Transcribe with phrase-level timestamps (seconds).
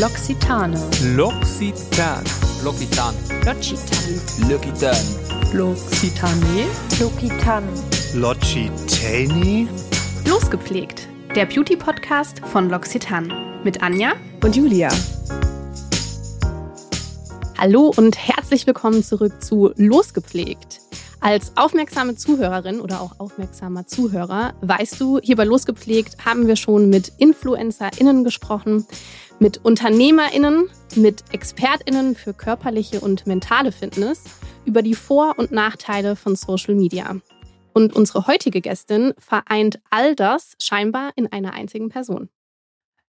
[0.00, 0.78] L'Occitane.
[1.16, 2.22] L'Occitan.
[2.62, 3.12] L'Occitan.
[3.44, 4.48] L'Occitane.
[4.48, 4.94] L'Occitan.
[5.52, 6.66] L'Occitane.
[7.00, 7.64] L'Occitan.
[8.14, 9.66] L'Occitani?
[10.24, 11.08] Losgepflegt.
[11.34, 13.28] Der Beauty-Podcast von L'Occitane.
[13.64, 14.12] Mit Anja
[14.44, 14.88] Und Julia.
[17.58, 20.77] Hallo und herzlich willkommen zurück zu Losgepflegt.
[21.20, 26.90] Als aufmerksame Zuhörerin oder auch aufmerksamer Zuhörer weißt du, hier bei Losgepflegt haben wir schon
[26.90, 28.86] mit InfluencerInnen gesprochen,
[29.40, 34.24] mit UnternehmerInnen, mit ExpertInnen für körperliche und mentale Fitness
[34.64, 37.16] über die Vor- und Nachteile von Social Media.
[37.72, 42.28] Und unsere heutige Gästin vereint all das scheinbar in einer einzigen Person.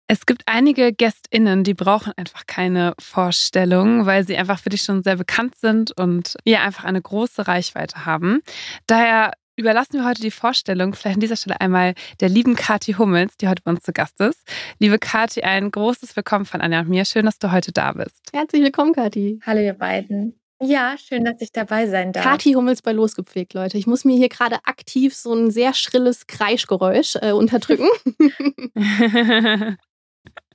[0.10, 5.04] Es gibt einige GästInnen, die brauchen einfach keine Vorstellung, weil sie einfach für dich schon
[5.04, 8.42] sehr bekannt sind und ja einfach eine große Reichweite haben.
[8.88, 13.36] Daher überlassen wir heute die Vorstellung vielleicht an dieser Stelle einmal der lieben Kathi Hummels,
[13.36, 14.48] die heute bei uns zu Gast ist.
[14.80, 17.04] Liebe Kathi, ein großes Willkommen von Anja und mir.
[17.04, 18.30] Schön, dass du heute da bist.
[18.32, 19.42] Herzlich willkommen, Kathi.
[19.46, 20.40] Hallo ihr beiden.
[20.62, 22.24] Ja, schön, dass ich dabei sein darf.
[22.24, 23.78] Kathi Hummels bei Losgepflegt, Leute.
[23.78, 27.90] Ich muss mir hier gerade aktiv so ein sehr schrilles Kreischgeräusch äh, unterdrücken.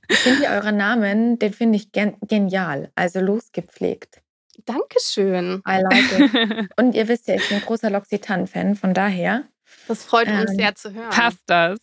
[0.09, 2.91] Ich finde euren Namen, den finde ich gen genial.
[2.95, 4.21] Also losgepflegt.
[4.65, 5.61] Dankeschön.
[5.67, 6.69] I like it.
[6.77, 9.43] Und ihr wisst ja, ich bin ein großer L'Occitane-Fan, von daher,
[9.87, 11.09] Das freut uns Ähm, sehr zu hören.
[11.09, 11.79] Passt das?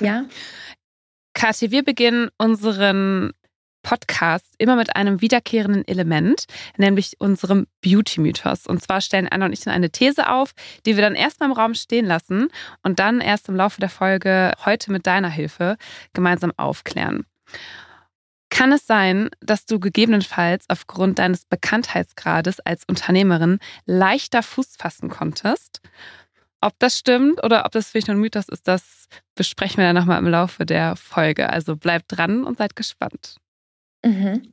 [0.00, 0.24] ja.
[1.34, 3.32] Kathi, wir beginnen unseren
[3.82, 8.66] Podcast immer mit einem wiederkehrenden Element, nämlich unserem Beauty-Mythos.
[8.66, 10.52] Und zwar stellen Anna und ich dann eine These auf,
[10.84, 12.48] die wir dann erstmal im Raum stehen lassen
[12.82, 15.76] und dann erst im Laufe der Folge heute mit deiner Hilfe
[16.12, 17.24] gemeinsam aufklären.
[18.50, 25.80] Kann es sein, dass du gegebenenfalls aufgrund deines Bekanntheitsgrades als Unternehmerin leichter Fuß fassen konntest?
[26.60, 29.96] Ob das stimmt oder ob das vielleicht nur ein Mythos ist, das besprechen wir dann
[29.96, 31.50] nochmal im Laufe der Folge.
[31.50, 33.36] Also bleibt dran und seid gespannt.
[34.04, 34.52] Mhm.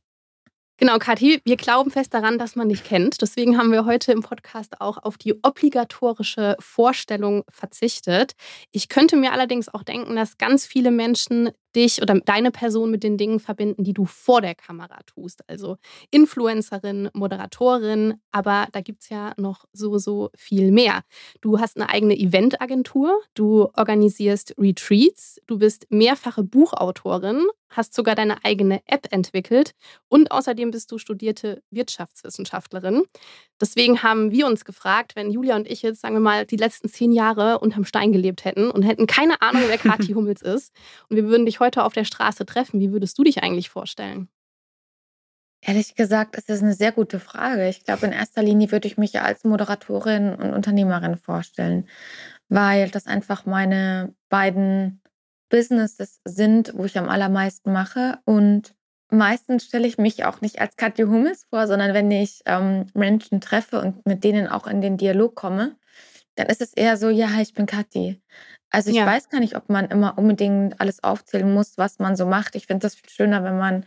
[0.77, 3.21] Genau, Kathi, wir glauben fest daran, dass man dich kennt.
[3.21, 8.33] Deswegen haben wir heute im Podcast auch auf die obligatorische Vorstellung verzichtet.
[8.71, 13.03] Ich könnte mir allerdings auch denken, dass ganz viele Menschen dich oder deine Person mit
[13.03, 15.47] den Dingen verbinden, die du vor der Kamera tust.
[15.49, 15.77] Also
[16.11, 21.01] Influencerin, Moderatorin, aber da gibt es ja noch so, so viel mehr.
[21.41, 28.43] Du hast eine eigene Eventagentur, du organisierst Retreats, du bist mehrfache Buchautorin, hast sogar deine
[28.43, 29.73] eigene App entwickelt
[30.07, 33.03] und außerdem bist du studierte Wirtschaftswissenschaftlerin.
[33.59, 36.89] Deswegen haben wir uns gefragt, wenn Julia und ich jetzt, sagen wir mal, die letzten
[36.89, 40.73] zehn Jahre unterm Stein gelebt hätten und hätten keine Ahnung, wer Kathi Hummels ist
[41.09, 44.29] und wir würden dich heute auf der Straße treffen, wie würdest du dich eigentlich vorstellen?
[45.61, 47.67] Ehrlich gesagt, ist das eine sehr gute Frage.
[47.67, 51.87] Ich glaube, in erster Linie würde ich mich als Moderatorin und Unternehmerin vorstellen,
[52.49, 55.01] weil das einfach meine beiden
[55.49, 58.19] Businesses sind, wo ich am allermeisten mache.
[58.25, 58.75] Und
[59.09, 63.41] meistens stelle ich mich auch nicht als Katja Hummels vor, sondern wenn ich ähm, Menschen
[63.41, 65.77] treffe und mit denen auch in den Dialog komme,
[66.35, 68.21] dann ist es eher so, ja, ich bin Kathi.
[68.75, 69.05] Also ich Ja.
[69.05, 72.55] weiß gar nicht, ob man immer unbedingt alles aufzählen muss, was man so macht.
[72.55, 73.85] Ich finde das viel schöner, wenn man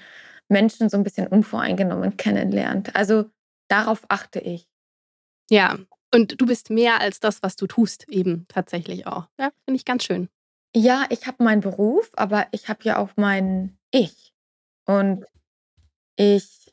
[0.49, 2.97] Menschen so ein bisschen unvoreingenommen kennenlernt.
[2.97, 3.27] Also
[3.69, 4.67] darauf achte ich.
[5.51, 5.79] Ja,
[6.15, 9.29] und du bist mehr als das, was du tust, eben tatsächlich auch.
[9.39, 10.29] Ja, finde ich ganz schön.
[10.75, 14.33] Ja, ich habe meinen Beruf, aber ich habe ja auch mein Ich.
[14.87, 15.25] Und
[16.17, 16.73] ich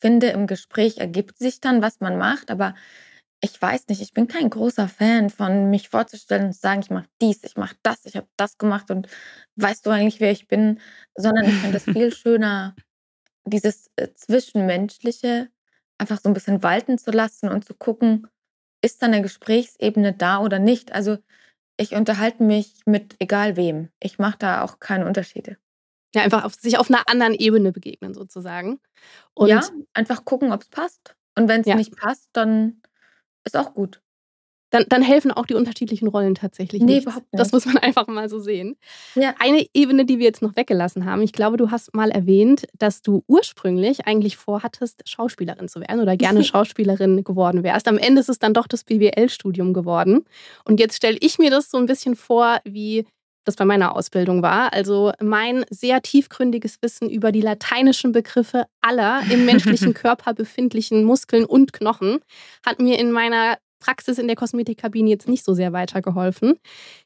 [0.00, 2.74] finde, im Gespräch ergibt sich dann, was man macht, aber
[3.42, 6.90] ich weiß nicht, ich bin kein großer Fan von mich vorzustellen und zu sagen, ich
[6.90, 9.08] mache dies, ich mache das, ich habe das gemacht und
[9.56, 10.80] weißt du eigentlich, wer ich bin,
[11.16, 12.76] sondern ich finde es viel schöner,
[13.44, 15.48] dieses äh, Zwischenmenschliche
[15.98, 18.28] einfach so ein bisschen walten zu lassen und zu gucken,
[18.82, 20.92] ist da eine Gesprächsebene da oder nicht.
[20.92, 21.18] Also
[21.78, 23.90] ich unterhalte mich mit egal wem.
[24.00, 25.58] Ich mache da auch keine Unterschiede.
[26.14, 28.80] Ja, einfach auf, sich auf einer anderen Ebene begegnen, sozusagen.
[29.34, 29.60] Und ja,
[29.94, 31.16] einfach gucken, ob es passt.
[31.38, 31.76] Und wenn es Ja.
[31.76, 32.81] nicht passt, dann
[33.44, 34.00] ist auch gut.
[34.70, 37.02] dann, dann helfen auch die unterschiedlichen Rollen tatsächlich Nee, nicht.
[37.02, 37.52] überhaupt Das nicht.
[37.52, 38.76] muss man einfach mal so sehen.
[39.14, 39.34] Ja.
[39.38, 41.20] Eine Ebene, die wir jetzt noch weggelassen haben.
[41.20, 46.16] Ich glaube, du hast mal erwähnt, dass du ursprünglich eigentlich vorhattest, Schauspielerin zu werden oder
[46.16, 47.86] gerne Schauspielerin geworden wärst.
[47.86, 50.24] Am Ende ist es dann doch das BWL-Studium geworden.
[50.64, 53.04] Und jetzt stelle ich mir das so ein bisschen vor, wie
[53.44, 54.72] das bei meiner Ausbildung war.
[54.72, 61.44] Also mein sehr tiefgründiges Wissen über die lateinischen Begriffe aller im menschlichen Körper befindlichen Muskeln
[61.44, 62.20] und Knochen
[62.64, 66.54] hat mir in meiner Praxis in der Kosmetikkabine jetzt nicht so sehr weitergeholfen.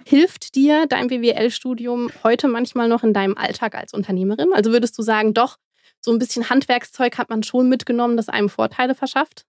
[0.05, 4.53] Hilft dir dein BWL-Studium heute manchmal noch in deinem Alltag als Unternehmerin?
[4.53, 5.57] Also würdest du sagen, doch,
[6.03, 9.47] so ein bisschen Handwerkszeug hat man schon mitgenommen, das einem Vorteile verschafft?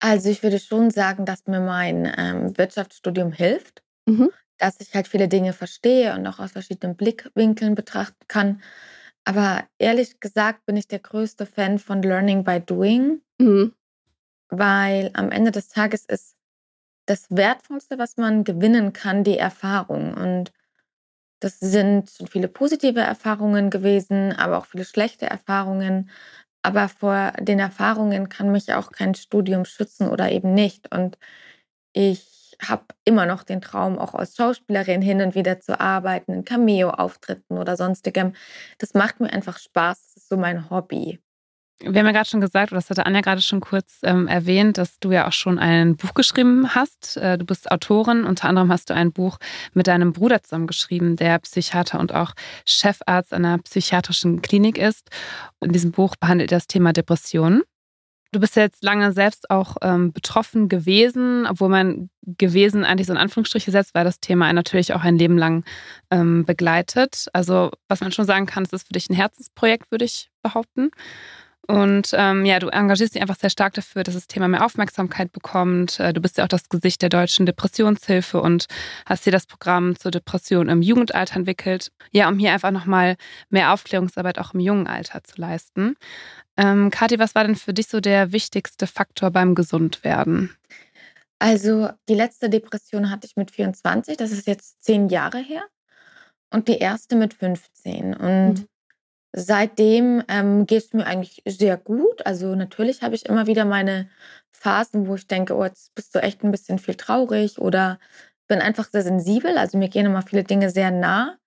[0.00, 4.30] Also ich würde schon sagen, dass mir mein ähm, Wirtschaftsstudium hilft, Mhm.
[4.58, 8.62] Dass ich halt viele Dinge verstehe und auch aus verschiedenen Blickwinkeln betrachten kann.
[9.24, 13.72] Aber ehrlich gesagt bin ich der größte Fan von Learning by Doing, Mhm.
[14.50, 16.34] weil am Ende des Tages ist
[17.06, 20.14] das Wertvollste, was man gewinnen kann, die Erfahrung.
[20.14, 20.52] Und
[21.40, 26.10] das sind viele positive Erfahrungen gewesen, aber auch viele schlechte Erfahrungen.
[26.62, 30.94] Aber vor den Erfahrungen kann mich auch kein Studium schützen oder eben nicht.
[30.94, 31.18] Und
[31.92, 36.44] ich habe immer noch den Traum, auch als Schauspielerin hin und wieder zu arbeiten, in
[36.44, 38.32] Cameo-Auftritten oder sonstigem.
[38.78, 40.14] Das macht mir einfach Spaß.
[40.14, 41.20] Das ist so mein Hobby.
[41.80, 44.78] Wir haben ja gerade schon gesagt, oder das hatte Anja gerade schon kurz ähm, erwähnt,
[44.78, 47.16] dass du ja auch schon ein Buch geschrieben hast.
[47.16, 48.24] Äh, du bist Autorin.
[48.24, 49.38] Unter anderem hast du ein Buch
[49.74, 52.32] mit deinem Bruder zusammen geschrieben, der Psychiater und auch
[52.66, 55.08] Chefarzt einer psychiatrischen Klinik ist.
[55.60, 57.62] In diesem Buch behandelt er das Thema Depressionen.
[58.30, 63.14] Du bist ja jetzt lange selbst auch ähm, betroffen gewesen, obwohl man gewesen eigentlich so
[63.14, 65.64] in Anführungsstriche setzt, weil das Thema natürlich auch ein Leben lang
[66.10, 67.28] ähm, begleitet.
[67.32, 70.90] Also was man schon sagen kann, es ist für dich ein Herzensprojekt, würde ich behaupten.
[71.70, 75.32] Und ähm, ja, du engagierst dich einfach sehr stark dafür, dass das Thema mehr Aufmerksamkeit
[75.32, 76.00] bekommt.
[76.00, 78.68] Äh, du bist ja auch das Gesicht der deutschen Depressionshilfe und
[79.04, 81.92] hast hier das Programm zur Depression im Jugendalter entwickelt.
[82.10, 83.16] Ja, um hier einfach nochmal
[83.50, 85.96] mehr Aufklärungsarbeit auch im jungen Alter zu leisten.
[86.58, 90.56] Ähm, Kathi, was war denn für dich so der wichtigste Faktor beim Gesundwerden?
[91.38, 95.62] Also die letzte Depression hatte ich mit 24, das ist jetzt zehn Jahre her.
[96.52, 98.14] Und die erste mit 15.
[98.14, 98.68] Und Mhm.
[99.32, 102.26] seitdem ähm, geht es mir eigentlich sehr gut.
[102.26, 104.10] Also natürlich habe ich immer wieder meine
[104.50, 108.00] Phasen, wo ich denke, oh, jetzt bist du echt ein bisschen viel traurig oder
[108.48, 109.58] bin einfach sehr sensibel.
[109.58, 111.38] Also mir gehen immer viele Dinge sehr nah.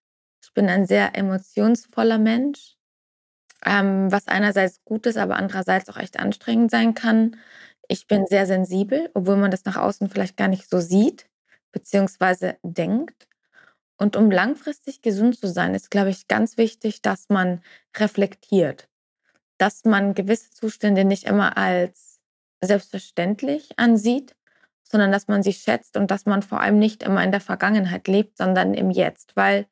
[0.44, 2.78] Ich bin ein sehr emotionsvoller Mensch,
[3.66, 7.38] ähm, was einerseits gut ist, aber andererseits auch echt anstrengend sein kann.
[7.88, 11.30] Ich bin sehr sensibel, obwohl man das nach außen vielleicht gar nicht so sieht,
[11.72, 13.28] beziehungsweise denkt.
[13.98, 17.62] Und um langfristig gesund zu sein, ist, glaube ich, ganz wichtig, dass man
[17.96, 18.90] reflektiert,
[19.58, 22.20] dass man gewisse Zustände nicht immer als
[22.62, 24.36] selbstverständlich ansieht,
[24.84, 28.08] sondern dass man sie schätzt und dass man vor allem nicht immer in der Vergangenheit
[28.08, 29.68] lebt, sondern im Jetzt, weil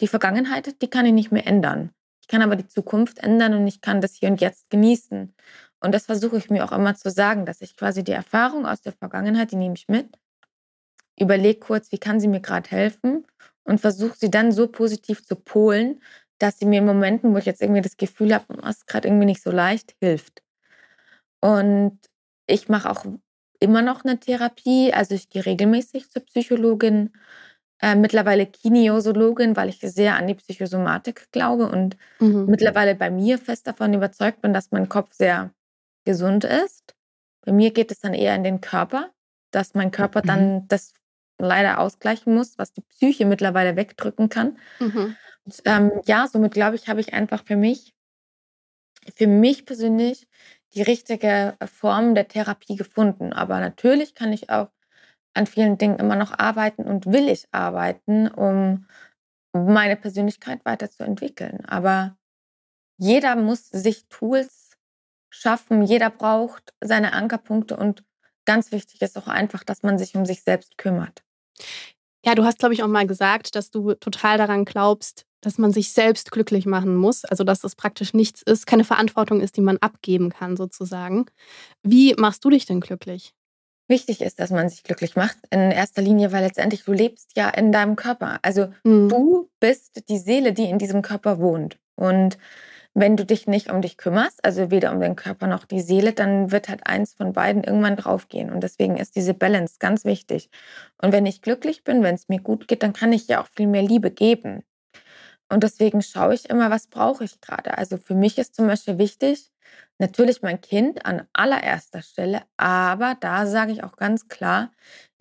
[0.00, 1.90] die Vergangenheit, die kann ich nicht mehr ändern.
[2.28, 5.34] Ich kann aber die Zukunft ändern und ich kann das hier und jetzt genießen.
[5.80, 8.82] Und das versuche ich mir auch immer zu sagen, dass ich quasi die Erfahrung aus
[8.82, 10.18] der Vergangenheit, die nehme ich mit,
[11.18, 13.26] überlege kurz, wie kann sie mir gerade helfen
[13.64, 16.02] und versuche sie dann so positiv zu polen,
[16.36, 19.08] dass sie mir in Momenten, wo ich jetzt irgendwie das Gefühl habe, es ist gerade
[19.08, 20.42] irgendwie nicht so leicht, hilft.
[21.40, 21.98] Und
[22.46, 23.06] ich mache auch
[23.58, 27.10] immer noch eine Therapie, also ich gehe regelmäßig zur Psychologin,
[27.80, 32.46] äh, mittlerweile Kinesiologin, weil ich sehr an die Psychosomatik glaube und Mhm.
[32.46, 35.52] mittlerweile bei mir fest davon überzeugt bin, dass mein Kopf sehr
[36.04, 36.94] gesund ist.
[37.44, 39.10] Bei mir geht es dann eher in den Körper,
[39.52, 40.92] dass mein Körper dann das
[41.40, 44.58] leider ausgleichen muss, was die Psyche mittlerweile wegdrücken kann.
[44.80, 45.18] Mhm.
[45.44, 47.94] Und, ähm, ja, somit glaube ich, habe ich einfach für mich,
[49.14, 50.26] für mich persönlich
[50.74, 53.32] die richtige Form der Therapie gefunden.
[53.32, 54.68] Aber natürlich kann ich auch
[55.34, 58.86] an vielen Dingen immer noch arbeiten und will ich arbeiten, um
[59.52, 61.64] meine Persönlichkeit weiterzuentwickeln.
[61.66, 62.16] Aber
[62.98, 64.70] jeder muss sich Tools
[65.30, 68.04] schaffen, jeder braucht seine Ankerpunkte und
[68.46, 71.22] ganz wichtig ist auch einfach, dass man sich um sich selbst kümmert.
[72.24, 75.72] Ja, du hast, glaube ich, auch mal gesagt, dass du total daran glaubst, dass man
[75.72, 77.24] sich selbst glücklich machen muss.
[77.24, 81.26] Also, dass das praktisch nichts ist, keine Verantwortung ist, die man abgeben kann, sozusagen.
[81.82, 83.34] Wie machst du dich denn glücklich?
[83.88, 87.48] Wichtig ist, dass man sich glücklich macht, in erster Linie, weil letztendlich du lebst ja
[87.48, 88.38] in deinem Körper.
[88.42, 89.08] Also Mhm.
[89.08, 91.78] du bist die Seele, die in diesem Körper wohnt.
[91.96, 92.38] Und
[92.94, 96.12] wenn du dich nicht um dich kümmerst, also weder um den Körper noch die Seele,
[96.12, 98.50] dann wird halt eins von beiden irgendwann draufgehen.
[98.50, 100.50] Und deswegen ist diese Balance ganz wichtig.
[101.00, 103.48] Und wenn ich glücklich bin, wenn es mir gut geht, dann kann ich ja auch
[103.56, 104.64] viel mehr Liebe geben.
[105.48, 107.78] Und deswegen schaue ich immer, was brauche ich gerade.
[107.78, 109.50] Also für mich ist zum Beispiel wichtig,
[109.98, 114.70] natürlich mein Kind an allererster Stelle, aber da sage ich auch ganz klar,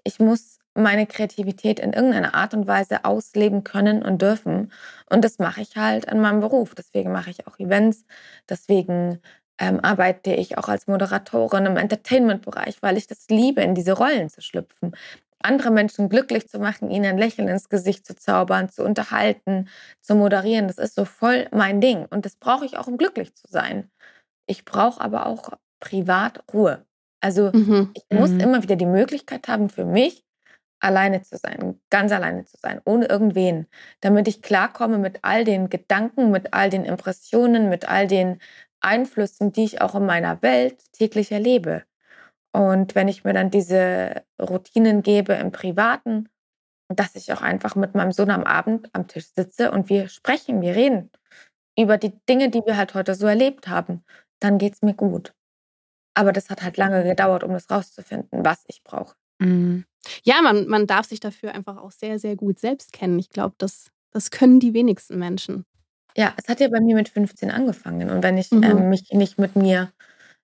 [0.04, 4.72] ich muss meine Kreativität in irgendeiner Art und Weise ausleben können und dürfen.
[5.10, 6.76] Und das mache ich halt in meinem Beruf.
[6.76, 8.06] Deswegen mache ich auch Events.
[8.48, 9.20] Deswegen
[9.60, 14.30] ähm, arbeite ich auch als Moderatorin im Entertainment-Bereich, weil ich das liebe, in diese Rollen
[14.30, 14.96] zu schlüpfen.
[15.40, 19.70] Andere Menschen glücklich zu machen, ihnen ein Lächeln ins Gesicht zu zaubern, zu unterhalten,
[20.02, 22.06] zu moderieren, das ist so voll mein Ding.
[22.10, 23.90] Und das brauche ich auch, um glücklich zu sein.
[24.48, 26.86] Ich brauche aber auch privat Ruhe.
[27.22, 27.94] Also Mhm.
[27.94, 28.42] ich muss Mhm.
[28.44, 30.26] immer wieder die Möglichkeit haben, für mich
[30.80, 33.68] alleine zu sein, ganz alleine zu sein, ohne irgendwen,
[34.02, 38.40] damit ich klarkomme mit all den Gedanken, mit all den Impressionen, mit all den
[38.82, 41.84] Einflüssen, die ich auch in meiner Welt täglich erlebe.
[42.54, 46.30] Und wenn ich mir dann diese Routinen gebe im Privaten,
[46.90, 50.62] dass ich auch einfach mit meinem Sohn am Abend am Tisch sitze und wir sprechen,
[50.62, 51.12] wir reden.
[51.80, 54.04] über die Dinge, die wir halt heute so erlebt haben,
[54.40, 55.34] dann geht es mir gut.
[56.16, 59.16] Aber das hat halt lange gedauert, um das rauszufinden, was ich brauche.
[59.38, 59.86] Mhm.
[60.24, 63.20] Ja, man, man darf sich dafür einfach auch sehr, sehr gut selbst kennen.
[63.20, 65.66] Ich glaube, das, das können die wenigsten Menschen.
[66.16, 68.10] Ja, es hat ja bei mir mit 15 angefangen.
[68.10, 68.64] Und wenn ich mhm.
[68.64, 69.92] ähm, mich nicht mit mir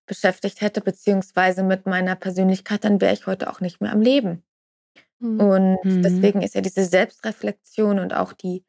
[0.05, 4.43] beschäftigt hätte, beziehungsweise mit meiner Persönlichkeit, dann wäre ich heute auch nicht mehr am Leben.
[5.19, 5.39] Mhm.
[5.39, 6.03] Und mhm.
[6.03, 8.65] deswegen ist ja diese Selbstreflexion und auch die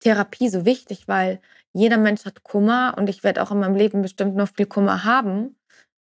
[0.00, 1.40] Therapie so wichtig, weil
[1.72, 5.04] jeder Mensch hat Kummer und ich werde auch in meinem Leben bestimmt noch viel Kummer
[5.04, 5.56] haben.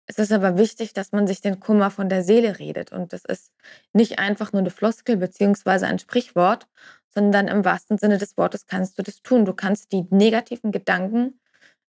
[0.07, 2.93] Es ist aber wichtig, dass man sich den Kummer von der Seele redet.
[2.93, 3.53] Und das ist
[3.93, 6.69] nicht einfach nur eine Floskel beziehungsweise ein Sprichwort,
[7.09, 9.45] sondern im wahrsten Sinne des Wortes kannst du das tun.
[9.45, 11.41] Du kannst die negativen Gedanken,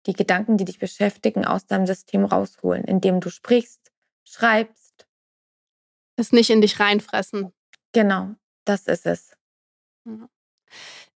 [0.06, 3.92] die Gedanken, die dich beschäftigen, aus deinem System rausholen, indem du sprichst,
[4.24, 5.06] schreibst.
[6.16, 7.52] Es nicht in dich reinfressen.
[7.92, 8.34] Genau,
[8.64, 9.32] das ist es.
[10.04, 10.28] Ja.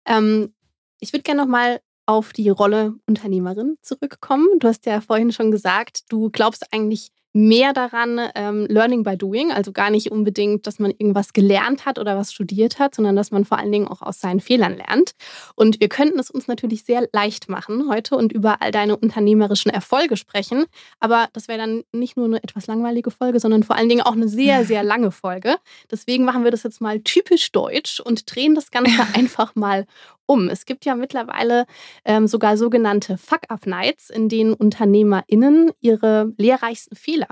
[0.05, 0.53] Ähm,
[0.99, 4.47] ich würde gerne nochmal auf die Rolle Unternehmerin zurückkommen.
[4.59, 9.51] Du hast ja vorhin schon gesagt, du glaubst eigentlich mehr daran, ähm, Learning by Doing,
[9.51, 13.31] also gar nicht unbedingt, dass man irgendwas gelernt hat oder was studiert hat, sondern dass
[13.31, 15.13] man vor allen Dingen auch aus seinen Fehlern lernt.
[15.55, 19.69] Und wir könnten es uns natürlich sehr leicht machen heute und über all deine unternehmerischen
[19.69, 20.65] Erfolge sprechen.
[20.99, 24.13] Aber das wäre dann nicht nur eine etwas langweilige Folge, sondern vor allen Dingen auch
[24.13, 25.57] eine sehr, sehr lange Folge.
[25.91, 29.85] Deswegen machen wir das jetzt mal typisch deutsch und drehen das Ganze einfach mal
[30.29, 30.47] um.
[30.47, 31.65] Es gibt ja mittlerweile
[32.05, 37.27] ähm, sogar sogenannte Fuck-Up-Nights, in denen UnternehmerInnen ihre lehrreichsten Fehler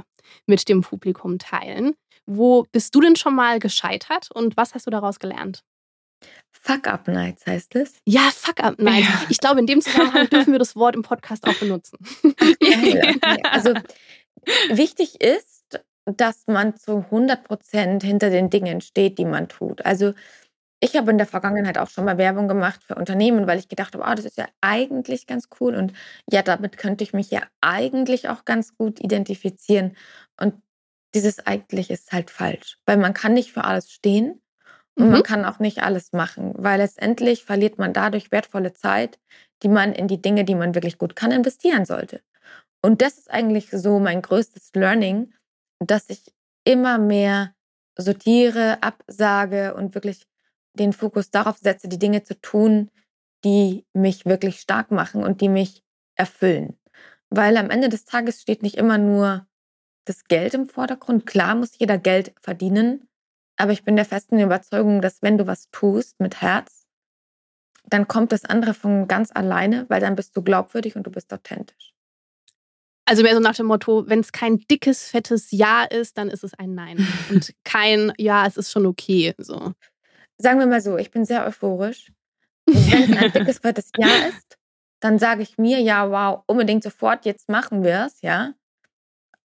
[0.47, 1.95] mit dem Publikum teilen.
[2.25, 5.63] Wo bist du denn schon mal gescheitert und was hast du daraus gelernt?
[6.51, 7.93] Fuck-Up-Nights heißt es?
[8.05, 9.07] Ja, Fuck-Up-Nights.
[9.07, 9.25] Ja.
[9.29, 11.99] Ich glaube, in dem Zusammenhang dürfen wir das Wort im Podcast auch benutzen.
[12.59, 13.73] Ja, also
[14.69, 19.85] wichtig ist, dass man zu 100 Prozent hinter den Dingen steht, die man tut.
[19.85, 20.13] Also
[20.79, 23.93] ich habe in der Vergangenheit auch schon mal Werbung gemacht für Unternehmen, weil ich gedacht
[23.93, 25.93] habe, ah, das ist ja eigentlich ganz cool und
[26.29, 29.95] ja, damit könnte ich mich ja eigentlich auch ganz gut identifizieren.
[30.39, 30.55] Und
[31.15, 34.41] dieses eigentlich ist halt falsch, weil man kann nicht für alles stehen
[34.95, 35.11] und mhm.
[35.13, 39.19] man kann auch nicht alles machen, weil letztendlich verliert man dadurch wertvolle Zeit,
[39.63, 42.21] die man in die Dinge, die man wirklich gut kann, investieren sollte.
[42.83, 45.33] Und das ist eigentlich so mein größtes Learning,
[45.79, 47.55] dass ich immer mehr
[47.97, 50.27] sortiere, absage und wirklich
[50.77, 52.89] den Fokus darauf setze, die Dinge zu tun,
[53.43, 55.83] die mich wirklich stark machen und die mich
[56.15, 56.77] erfüllen.
[57.29, 59.45] Weil am Ende des Tages steht nicht immer nur
[60.05, 61.25] das Geld im Vordergrund.
[61.25, 63.07] Klar muss jeder Geld verdienen,
[63.57, 66.85] aber ich bin der festen Überzeugung, dass wenn du was tust mit Herz,
[67.85, 71.33] dann kommt das andere von ganz alleine, weil dann bist du glaubwürdig und du bist
[71.33, 71.93] authentisch.
[73.05, 76.43] Also mehr so nach dem Motto, wenn es kein dickes, fettes Ja ist, dann ist
[76.43, 76.97] es ein Nein.
[77.29, 79.33] Und kein Ja, es ist schon okay.
[79.37, 79.71] So
[80.37, 82.11] sagen wir mal so, ich bin sehr euphorisch.
[82.67, 84.57] Und wenn es ein dickes, fettes Ja ist,
[84.99, 88.53] dann sage ich mir, ja, wow, unbedingt sofort, jetzt machen wir es, ja.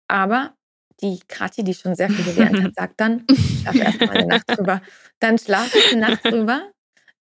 [0.08, 0.56] Aber
[1.02, 4.50] die Kathi, die schon sehr viel gelernt hat, sagt dann, ich schlafe erstmal eine Nacht
[4.50, 4.82] drüber.
[5.20, 6.72] Dann schlafe ich eine Nacht drüber,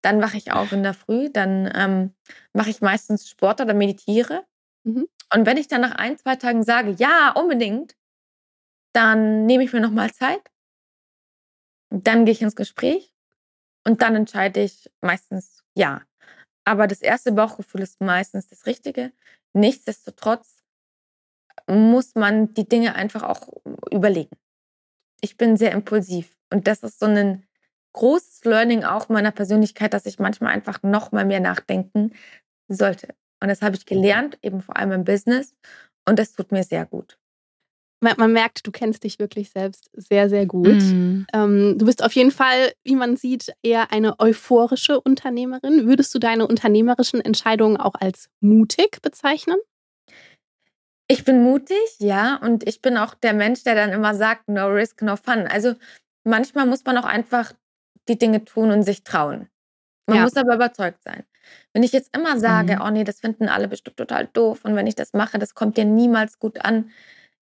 [0.03, 2.15] dann wache ich auf in der Früh, dann ähm,
[2.53, 4.45] mache ich meistens Sport oder meditiere.
[4.85, 5.09] Mhm.
[5.33, 7.97] Und wenn ich dann nach ein, zwei Tagen sage, ja, unbedingt,
[8.93, 10.43] dann nehme ich mir nochmal Zeit.
[11.91, 13.13] Dann gehe ich ins Gespräch
[13.87, 16.03] und dann entscheide ich meistens ja.
[16.65, 19.13] Aber das erste Bauchgefühl ist meistens das Richtige.
[19.55, 20.63] Nichtsdestotrotz
[21.67, 23.49] muss man die Dinge einfach auch
[23.91, 24.37] überlegen.
[25.21, 27.47] Ich bin sehr impulsiv und das ist so ein
[27.93, 32.13] großes Learning auch meiner Persönlichkeit, dass ich manchmal einfach noch mal mehr nachdenken
[32.69, 33.15] sollte.
[33.41, 35.55] Und das habe ich gelernt, eben vor allem im Business
[36.09, 37.20] und das tut mir sehr gut
[38.01, 40.67] man merkt, du kennst dich wirklich selbst sehr, sehr gut.
[40.67, 41.27] Mhm.
[41.33, 45.87] Ähm, du bist auf jeden Fall, wie man sieht, eher eine euphorische Unternehmerin.
[45.87, 49.57] Würdest du deine unternehmerischen Entscheidungen auch als mutig bezeichnen?
[51.09, 54.69] Ich bin mutig, ja, und ich bin auch der Mensch, der dann immer sagt, no
[54.69, 55.49] risk, no fun.
[55.49, 55.75] Also
[56.25, 57.53] manchmal muss man auch einfach
[58.09, 59.49] die Dinge tun und sich trauen.
[60.07, 60.23] Man ja.
[60.23, 61.25] muss aber überzeugt sein.
[61.73, 62.83] Wenn ich jetzt immer sage, mhm.
[62.83, 65.77] oh nee, das finden alle bestimmt total doof und wenn ich das mache, das kommt
[65.77, 66.91] dir niemals gut an.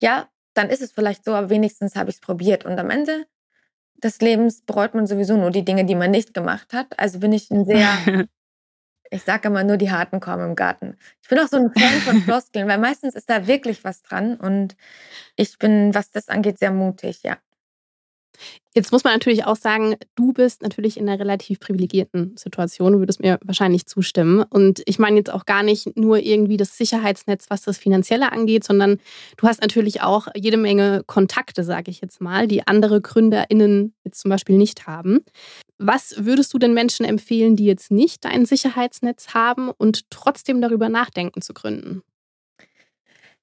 [0.02, 2.64] Ja, dann ist es vielleicht so, aber wenigstens habe ich es probiert.
[2.64, 3.26] Und am Ende
[3.96, 6.98] des Lebens bereut man sowieso nur die Dinge, die man nicht gemacht hat.
[6.98, 8.26] Also bin ich ein sehr,
[9.10, 10.96] ich sage immer nur, die Harten kommen im Garten.
[11.22, 14.36] Ich bin auch so ein Fan von Floskeln, weil meistens ist da wirklich was dran.
[14.36, 14.76] Und
[15.36, 17.38] ich bin, was das angeht, sehr mutig, ja.
[18.74, 22.98] Jetzt muss man natürlich auch sagen, du bist natürlich in einer relativ privilegierten Situation, du
[22.98, 24.42] würdest mir wahrscheinlich zustimmen.
[24.42, 28.64] Und ich meine jetzt auch gar nicht nur irgendwie das Sicherheitsnetz, was das Finanzielle angeht,
[28.64, 28.98] sondern
[29.36, 34.20] du hast natürlich auch jede Menge Kontakte, sage ich jetzt mal, die andere GründerInnen jetzt
[34.20, 35.20] zum Beispiel nicht haben.
[35.78, 40.88] Was würdest du den Menschen empfehlen, die jetzt nicht dein Sicherheitsnetz haben und trotzdem darüber
[40.88, 42.02] nachdenken zu gründen?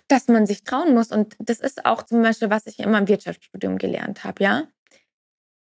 [0.10, 1.12] Dass man sich trauen muss.
[1.12, 4.68] Und das ist auch zum Beispiel, was ich immer im Wirtschaftsstudium gelernt habe, ja.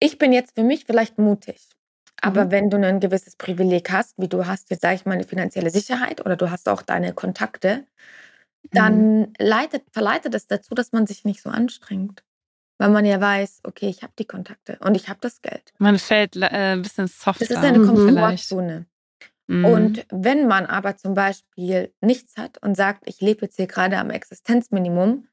[0.05, 1.59] Ich bin jetzt für mich vielleicht mutig.
[2.21, 2.51] Aber mhm.
[2.51, 5.71] wenn du ein gewisses Privileg hast, wie du hast jetzt, sage ich mal, eine finanzielle
[5.71, 7.87] Sicherheit oder du hast auch deine Kontakte,
[8.71, 9.33] dann mhm.
[9.39, 12.23] leitet, verleitet es dazu, dass man sich nicht so anstrengt.
[12.79, 15.73] Weil man ja weiß, okay, ich habe die Kontakte und ich habe das Geld.
[15.79, 17.47] Man fällt äh, ein bisschen softer.
[17.47, 18.87] Das ist eine Komfortzone.
[19.47, 19.65] Mhm.
[19.65, 23.97] Und wenn man aber zum Beispiel nichts hat und sagt, ich lebe jetzt hier gerade
[23.97, 25.29] am Existenzminimum,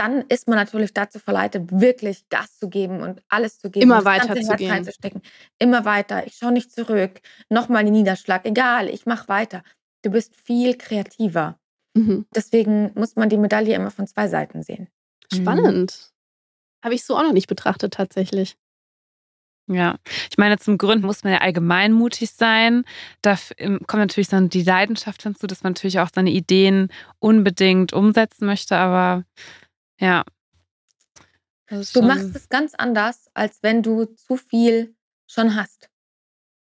[0.00, 3.82] dann ist man natürlich dazu verleitet, wirklich Gas zu geben und alles zu geben.
[3.82, 4.70] Immer weiter zu gehen.
[4.70, 5.20] Reinzustecken.
[5.58, 6.26] Immer weiter.
[6.26, 7.20] Ich schaue nicht zurück.
[7.50, 8.46] Nochmal den Niederschlag.
[8.46, 9.62] Egal, ich mache weiter.
[10.02, 11.58] Du bist viel kreativer.
[11.92, 12.24] Mhm.
[12.34, 14.88] Deswegen muss man die Medaille immer von zwei Seiten sehen.
[15.30, 15.92] Spannend.
[15.92, 16.84] Mhm.
[16.86, 18.56] Habe ich so auch noch nicht betrachtet tatsächlich.
[19.66, 19.98] Ja,
[20.30, 22.84] ich meine, zum Gründen muss man ja allgemein mutig sein.
[23.20, 26.88] Da kommt natürlich dann die Leidenschaft hinzu, dass man natürlich auch seine Ideen
[27.18, 29.24] unbedingt umsetzen möchte, aber
[30.00, 30.24] ja.
[31.92, 34.96] Du machst es ganz anders, als wenn du zu viel
[35.28, 35.88] schon hast.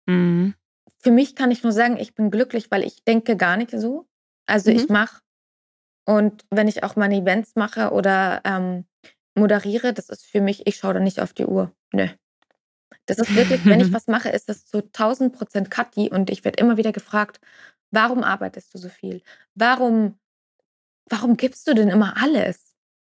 [0.05, 0.55] Mhm.
[0.99, 4.07] Für mich kann ich nur sagen, ich bin glücklich, weil ich denke gar nicht so.
[4.47, 4.77] Also mhm.
[4.77, 5.23] ich mache
[6.09, 8.87] und wenn ich auch meine Events mache oder ähm,
[9.35, 11.71] moderiere, das ist für mich, ich schaue da nicht auf die Uhr.
[11.93, 12.09] Nö.
[13.05, 16.47] Das ist wirklich, wenn ich was mache, ist das zu 1000 Prozent Kathi und ich
[16.47, 17.41] werde immer wieder gefragt,
[17.91, 19.21] warum arbeitest du so viel?
[19.55, 20.19] Warum,
[21.11, 22.68] warum gibst du denn immer alles?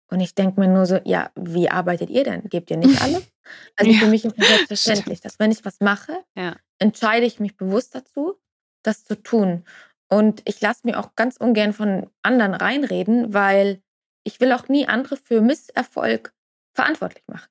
[0.09, 2.49] Und ich denke mir nur so, ja, wie arbeitet ihr denn?
[2.49, 3.21] Gebt ihr nicht alle?
[3.77, 6.55] Also ja, für mich ist es selbstverständlich, dass wenn ich was mache, ja.
[6.77, 8.35] entscheide ich mich bewusst dazu,
[8.83, 9.65] das zu tun.
[10.07, 13.81] Und ich lasse mir auch ganz ungern von anderen reinreden, weil
[14.23, 16.31] ich will auch nie andere für Misserfolg
[16.73, 17.49] verantwortlich machen.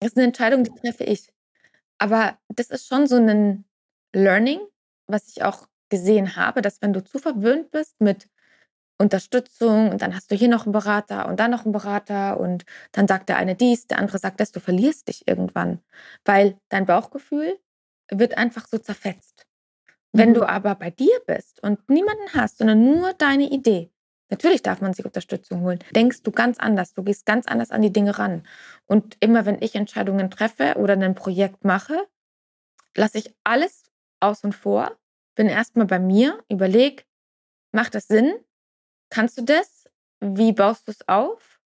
[0.00, 1.32] Das ist eine Entscheidung, die treffe ich.
[1.98, 3.64] Aber das ist schon so ein
[4.12, 4.60] Learning,
[5.06, 8.28] was ich auch gesehen habe, dass wenn du zu verwöhnt bist mit
[9.00, 12.66] Unterstützung und dann hast du hier noch einen Berater und dann noch einen Berater und
[12.92, 15.80] dann sagt der eine dies, der andere sagt das, du verlierst dich irgendwann,
[16.26, 17.58] weil dein Bauchgefühl
[18.10, 19.46] wird einfach so zerfetzt.
[20.12, 20.46] Wenn du mhm.
[20.46, 23.90] aber bei dir bist und niemanden hast, sondern nur deine Idee,
[24.28, 27.80] natürlich darf man sich Unterstützung holen, denkst du ganz anders, du gehst ganz anders an
[27.80, 28.42] die Dinge ran.
[28.86, 32.06] Und immer wenn ich Entscheidungen treffe oder ein Projekt mache,
[32.94, 34.94] lasse ich alles aus und vor,
[35.36, 37.06] bin erstmal bei mir, überleg,
[37.72, 38.34] macht das Sinn?
[39.10, 39.84] Kannst du das?
[40.20, 41.60] Wie baust du es auf?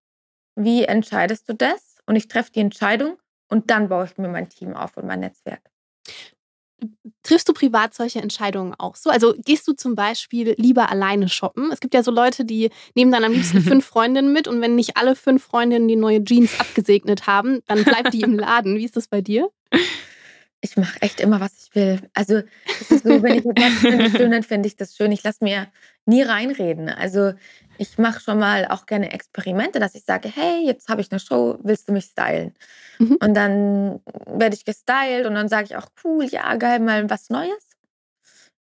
[0.54, 1.98] Wie entscheidest du das?
[2.06, 5.20] Und ich treffe die Entscheidung und dann baue ich mir mein Team auf und mein
[5.20, 5.62] Netzwerk.
[7.22, 9.08] Triffst du privat solche Entscheidungen auch so?
[9.10, 11.70] Also gehst du zum Beispiel lieber alleine shoppen?
[11.70, 14.74] Es gibt ja so Leute, die nehmen dann am liebsten fünf Freundinnen mit und wenn
[14.74, 18.76] nicht alle fünf Freundinnen die neue Jeans abgesegnet haben, dann bleibt die im Laden.
[18.76, 19.50] Wie ist das bei dir?
[20.64, 22.00] Ich mache echt immer, was ich will.
[22.14, 22.42] Also
[22.88, 25.10] so, wenn ich etwas finde schön, dann finde ich das schön.
[25.10, 25.66] Ich lasse mir
[26.06, 26.88] nie reinreden.
[26.88, 27.32] Also
[27.78, 31.18] ich mache schon mal auch gerne Experimente, dass ich sage, hey, jetzt habe ich eine
[31.18, 32.54] Show, willst du mich stylen?
[32.98, 33.18] Mhm.
[33.20, 37.28] Und dann werde ich gestylt und dann sage ich auch, cool, ja, geil, mal was
[37.28, 37.70] Neues.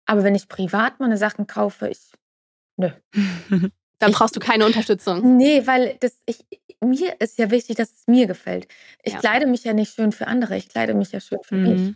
[0.06, 2.12] Aber wenn ich privat meine Sachen kaufe, ich,
[2.76, 2.90] nö.
[4.00, 5.36] Dann brauchst du keine Unterstützung.
[5.36, 6.46] Nee, weil das, ich,
[6.84, 8.68] mir ist ja wichtig, dass es mir gefällt.
[9.02, 9.18] Ich ja.
[9.18, 11.62] kleide mich ja nicht schön für andere, ich kleide mich ja schön für mhm.
[11.62, 11.94] mich.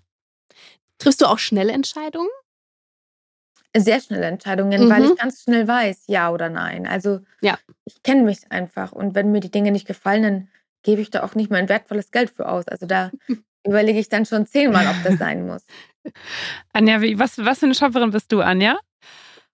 [0.98, 2.28] Triffst du auch schnelle Entscheidungen?
[3.76, 4.90] sehr schnelle Entscheidungen, mhm.
[4.90, 5.16] weil ich mhm.
[5.16, 6.86] ganz schnell weiß, ja oder nein.
[6.86, 7.58] Also ja.
[7.84, 10.48] ich kenne mich einfach und wenn mir die Dinge nicht gefallen, dann
[10.82, 12.68] gebe ich da auch nicht mein wertvolles Geld für aus.
[12.68, 13.10] Also da
[13.66, 15.64] überlege ich dann schon zehnmal, ob das sein muss.
[16.72, 18.78] Anja, wie, was, was für eine Shopperin bist du, Anja?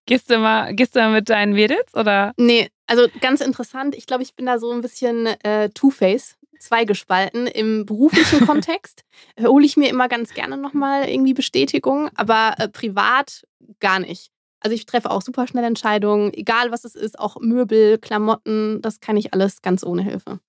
[0.09, 2.33] Gehst du immer, gehst du immer mit deinen Mädels oder?
[2.35, 3.93] Nee, also ganz interessant.
[3.93, 7.45] Ich glaube, ich bin da so ein bisschen äh, Two-Face zweigespalten.
[7.45, 9.03] Im beruflichen Kontext
[9.39, 13.45] hole ich mir immer ganz gerne nochmal irgendwie Bestätigung, aber äh, privat
[13.79, 14.31] gar nicht.
[14.61, 19.01] Also ich treffe auch super schnell Entscheidungen, egal was es ist, auch Möbel, Klamotten, das
[19.01, 20.39] kann ich alles ganz ohne Hilfe.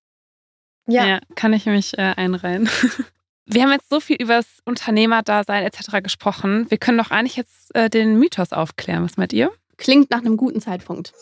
[0.89, 2.71] Ja, ja kann ich mich äh, einreihen.
[3.53, 6.05] Wir haben jetzt so viel über das Unternehmerdasein etc.
[6.05, 6.71] gesprochen.
[6.71, 9.03] Wir können doch eigentlich jetzt äh, den Mythos aufklären.
[9.03, 9.51] Was meint ihr?
[9.77, 11.13] Klingt nach einem guten Zeitpunkt.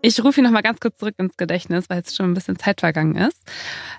[0.00, 2.58] Ich rufe ihn noch mal ganz kurz zurück ins Gedächtnis, weil jetzt schon ein bisschen
[2.58, 3.42] Zeit vergangen ist.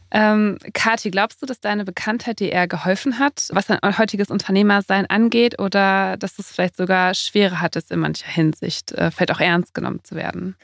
[0.10, 5.06] Ähm, Kathi, glaubst du, dass deine Bekanntheit dir eher geholfen hat, was dein heutiges Unternehmersein
[5.06, 9.41] angeht, oder dass du es vielleicht sogar schwerer hattest in mancher Hinsicht, äh, vielleicht auch
[9.41, 10.56] ernst genommen zu werden?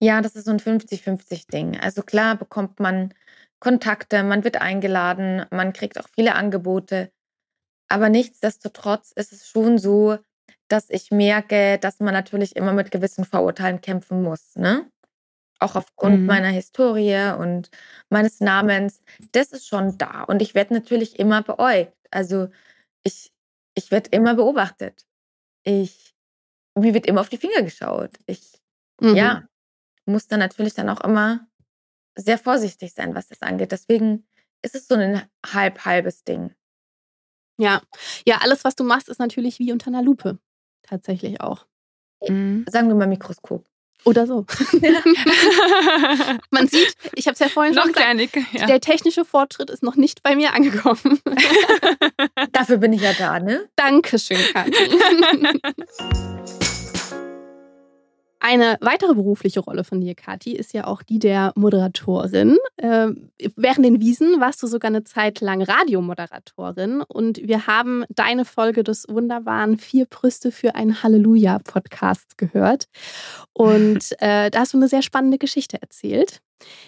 [0.00, 1.78] Ja, das ist so ein 50-50-Ding.
[1.78, 3.12] Also klar bekommt man
[3.66, 7.10] Kontakte, man wird eingeladen, man kriegt auch viele Angebote.
[7.88, 10.18] Aber nichtsdestotrotz ist es schon so,
[10.68, 14.54] dass ich merke, dass man natürlich immer mit gewissen Vorurteilen kämpfen muss.
[14.54, 14.88] Ne?
[15.58, 16.26] Auch aufgrund mhm.
[16.26, 17.70] meiner Historie und
[18.08, 19.02] meines Namens.
[19.32, 20.22] Das ist schon da.
[20.22, 21.96] Und ich werde natürlich immer beäugt.
[22.12, 22.48] Also
[23.02, 23.32] ich,
[23.74, 25.06] ich werde immer beobachtet.
[25.64, 26.14] Ich,
[26.76, 28.18] mir wird immer auf die Finger geschaut.
[28.26, 28.60] Ich,
[29.00, 29.14] Mhm.
[29.14, 29.48] ja,
[30.06, 31.45] muss dann natürlich dann auch immer
[32.16, 33.72] sehr vorsichtig sein, was das angeht.
[33.72, 34.26] Deswegen
[34.62, 36.54] ist es so ein halb-halbes Ding.
[37.58, 37.82] Ja.
[38.26, 40.38] Ja, alles, was du machst, ist natürlich wie unter einer Lupe.
[40.82, 41.66] Tatsächlich auch.
[42.26, 42.64] Mhm.
[42.68, 43.66] Sagen wir mal Mikroskop.
[44.04, 44.46] Oder so.
[46.50, 48.66] Man sieht, ich habe es ja vorhin schon Noch gesagt, kleine, ja.
[48.66, 51.20] der technische Fortschritt ist noch nicht bei mir angekommen.
[52.52, 53.68] Dafür bin ich ja da, ne?
[53.74, 54.90] Dankeschön, Kathi.
[58.48, 62.56] Eine weitere berufliche Rolle von dir, Kathi, ist ja auch die der Moderatorin.
[62.78, 68.44] Ähm, während den Wiesen warst du sogar eine Zeit lang Radiomoderatorin und wir haben deine
[68.44, 72.86] Folge des wunderbaren Vier Brüste für ein Halleluja-Podcast gehört.
[73.52, 76.40] Und äh, da hast du eine sehr spannende Geschichte erzählt.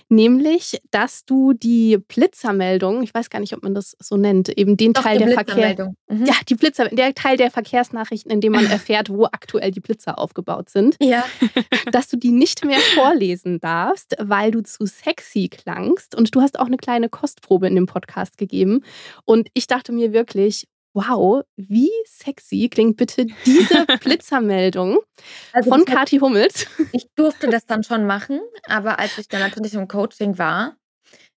[0.09, 4.77] Nämlich, dass du die Blitzermeldung, ich weiß gar nicht, ob man das so nennt, eben
[4.77, 5.93] den Doch, Teil der Verkehr.
[6.09, 6.25] Mhm.
[6.25, 10.19] ja, die Blitzer, der Teil der Verkehrsnachrichten, in dem man erfährt, wo aktuell die Blitzer
[10.19, 11.25] aufgebaut sind, Ja.
[11.93, 16.15] dass du die nicht mehr vorlesen darfst, weil du zu sexy klangst.
[16.15, 18.85] Und du hast auch eine kleine Kostprobe in dem Podcast gegeben.
[19.25, 20.67] Und ich dachte mir wirklich,
[20.99, 24.99] wow, wie sexy klingt bitte diese Blitzermeldung
[25.53, 26.67] Also von Kathi Hummels.
[26.93, 30.77] ich durfte das dann schon machen, aber als ich dann natürlich im Coaching war,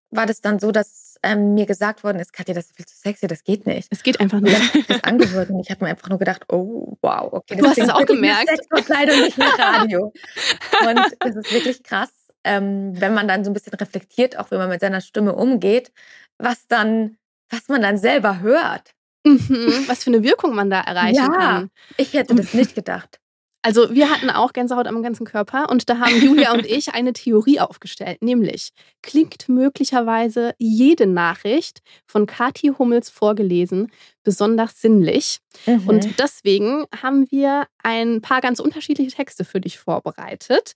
[0.10, 2.97] war das dann so, dass ähm, mir gesagt worden ist, Katja, das ist viel zu
[2.97, 3.88] sexy, das geht nicht.
[3.91, 4.74] Es geht einfach Und dann nicht.
[4.89, 7.56] habe ich angehört und ich habe mir einfach nur gedacht, oh, wow, okay.
[7.58, 8.50] Du hast es auch gemerkt.
[8.50, 10.12] Sexverkleidung, nicht nach Radio.
[10.88, 12.10] Und es ist wirklich krass,
[12.43, 15.91] ähm, wenn man dann so ein bisschen reflektiert, auch wenn man mit seiner Stimme umgeht,
[16.39, 17.17] was dann,
[17.52, 18.91] was man dann selber hört.
[19.25, 21.27] Mhm, was für eine Wirkung man da erreichen Ja.
[21.29, 21.69] kann.
[21.97, 23.20] Ich hätte das nicht gedacht.
[23.63, 27.13] Also wir hatten auch Gänsehaut am ganzen Körper und da haben Julia und ich eine
[27.13, 28.69] Theorie aufgestellt, nämlich
[29.04, 33.91] klingt möglicherweise jede Nachricht von Kathi Hummels vorgelesen
[34.24, 35.39] besonders sinnlich.
[35.65, 35.88] Mhm.
[35.88, 40.74] Und deswegen haben wir ein paar ganz unterschiedliche Texte für dich vorbereitet.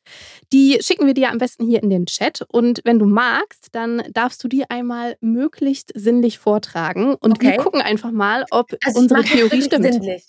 [0.52, 2.42] Die schicken wir dir am besten hier in den Chat.
[2.48, 7.16] Und wenn du magst, dann darfst du die einmal möglichst sinnlich vortragen.
[7.16, 7.58] Und wir Okay.
[7.58, 9.86] gucken einfach mal, ob also unsere Theorie stimmt.
[9.94, 10.24] sinnlich.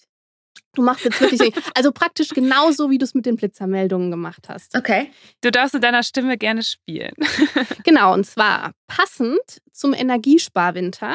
[0.76, 4.76] Du machst jetzt wirklich, also praktisch genauso, wie du es mit den Blitzermeldungen gemacht hast.
[4.76, 5.10] Okay.
[5.40, 7.14] Du darfst mit deiner Stimme gerne spielen.
[7.84, 9.38] Genau, und zwar passend
[9.72, 11.14] zum Energiesparwinter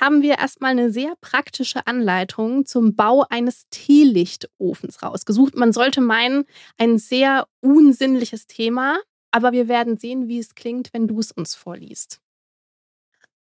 [0.00, 5.56] haben wir erstmal eine sehr praktische Anleitung zum Bau eines Teelichtofens rausgesucht.
[5.56, 6.44] Man sollte meinen,
[6.78, 9.00] ein sehr unsinnliches Thema,
[9.32, 12.20] aber wir werden sehen, wie es klingt, wenn du es uns vorliest.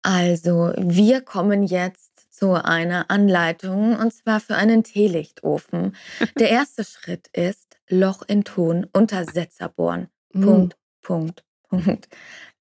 [0.02, 2.09] Also, wir kommen jetzt
[2.40, 5.94] zu einer Anleitung und zwar für einen Teelichtofen.
[6.38, 10.08] Der erste Schritt ist Loch in Ton, Untersetzer bohren.
[10.32, 12.08] Punkt, Punkt, Punkt.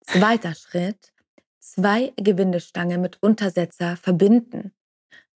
[0.01, 1.13] Zweiter Schritt,
[1.59, 4.73] zwei Gewindestange mit Untersetzer verbinden.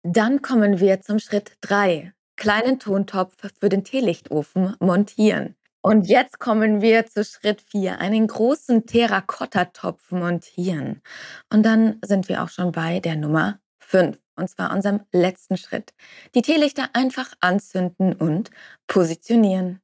[0.04, 5.56] Dann kommen wir zum Schritt drei, kleinen Tontopf für den Teelichtofen montieren.
[5.82, 11.02] Und jetzt kommen wir zu Schritt vier, einen großen Terrakottatopf montieren.
[11.52, 15.94] Und dann sind wir auch schon bei der Nummer fünf, und zwar unserem letzten Schritt.
[16.36, 18.50] Die Teelichter einfach anzünden und
[18.88, 19.82] positionieren.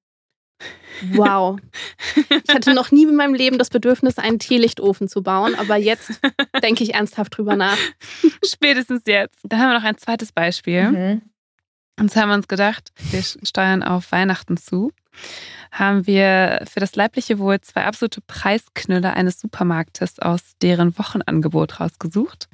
[1.14, 1.60] Wow.
[2.30, 6.20] Ich hatte noch nie in meinem Leben das Bedürfnis, einen Teelichtofen zu bauen, aber jetzt
[6.64, 7.78] denke ich ernsthaft drüber nach.
[8.44, 9.38] Spätestens jetzt.
[9.44, 10.92] Dann haben wir noch ein zweites Beispiel.
[10.92, 11.22] Mhm.
[12.00, 14.92] Und zwar haben wir uns gedacht, wir steuern auf Weihnachten zu.
[15.72, 22.50] Haben wir für das leibliche Wohl zwei absolute Preisknüller eines Supermarktes aus deren Wochenangebot rausgesucht.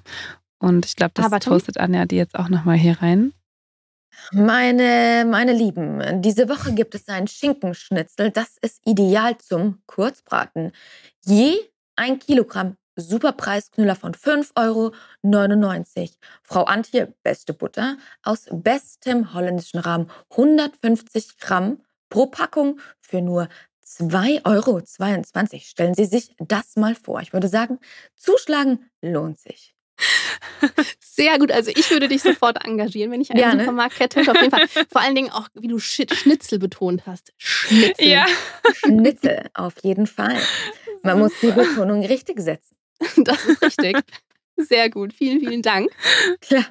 [0.62, 3.34] Und ich glaube, das Aber postet Anja die jetzt auch nochmal hier rein.
[4.32, 8.30] Meine, meine Lieben, diese Woche gibt es ein Schinkenschnitzel.
[8.30, 10.72] Das ist ideal zum Kurzbraten.
[11.26, 11.56] Je
[11.96, 16.10] ein Kilogramm Superpreisknüller von 5,99 Euro.
[16.44, 20.12] Frau Antje, beste Butter, aus bestem holländischen Rahmen.
[20.32, 23.48] 150 Gramm pro Packung für nur
[23.86, 24.82] 2,22 Euro.
[25.62, 27.22] Stellen Sie sich das mal vor.
[27.22, 27.80] Ich würde sagen,
[28.16, 29.74] zuschlagen lohnt sich.
[31.00, 31.52] Sehr gut.
[31.52, 33.62] Also ich würde dich sofort engagieren, wenn ich einen Ja, ne?
[33.62, 34.22] Supermarkt hätte.
[34.22, 34.68] Auf jeden Fall.
[34.92, 37.34] Vor allen Dingen auch, wie du Schnitzel betont hast.
[37.38, 38.24] Schnitzel.
[38.74, 40.38] Schnitzel, auf jeden Fall.
[41.04, 42.76] Man muss die Betonung richtig setzen.
[43.18, 43.98] Das ist richtig.
[44.58, 45.14] Sehr gut.
[45.14, 45.90] Vielen, vielen Dank.
[46.42, 46.66] Klar.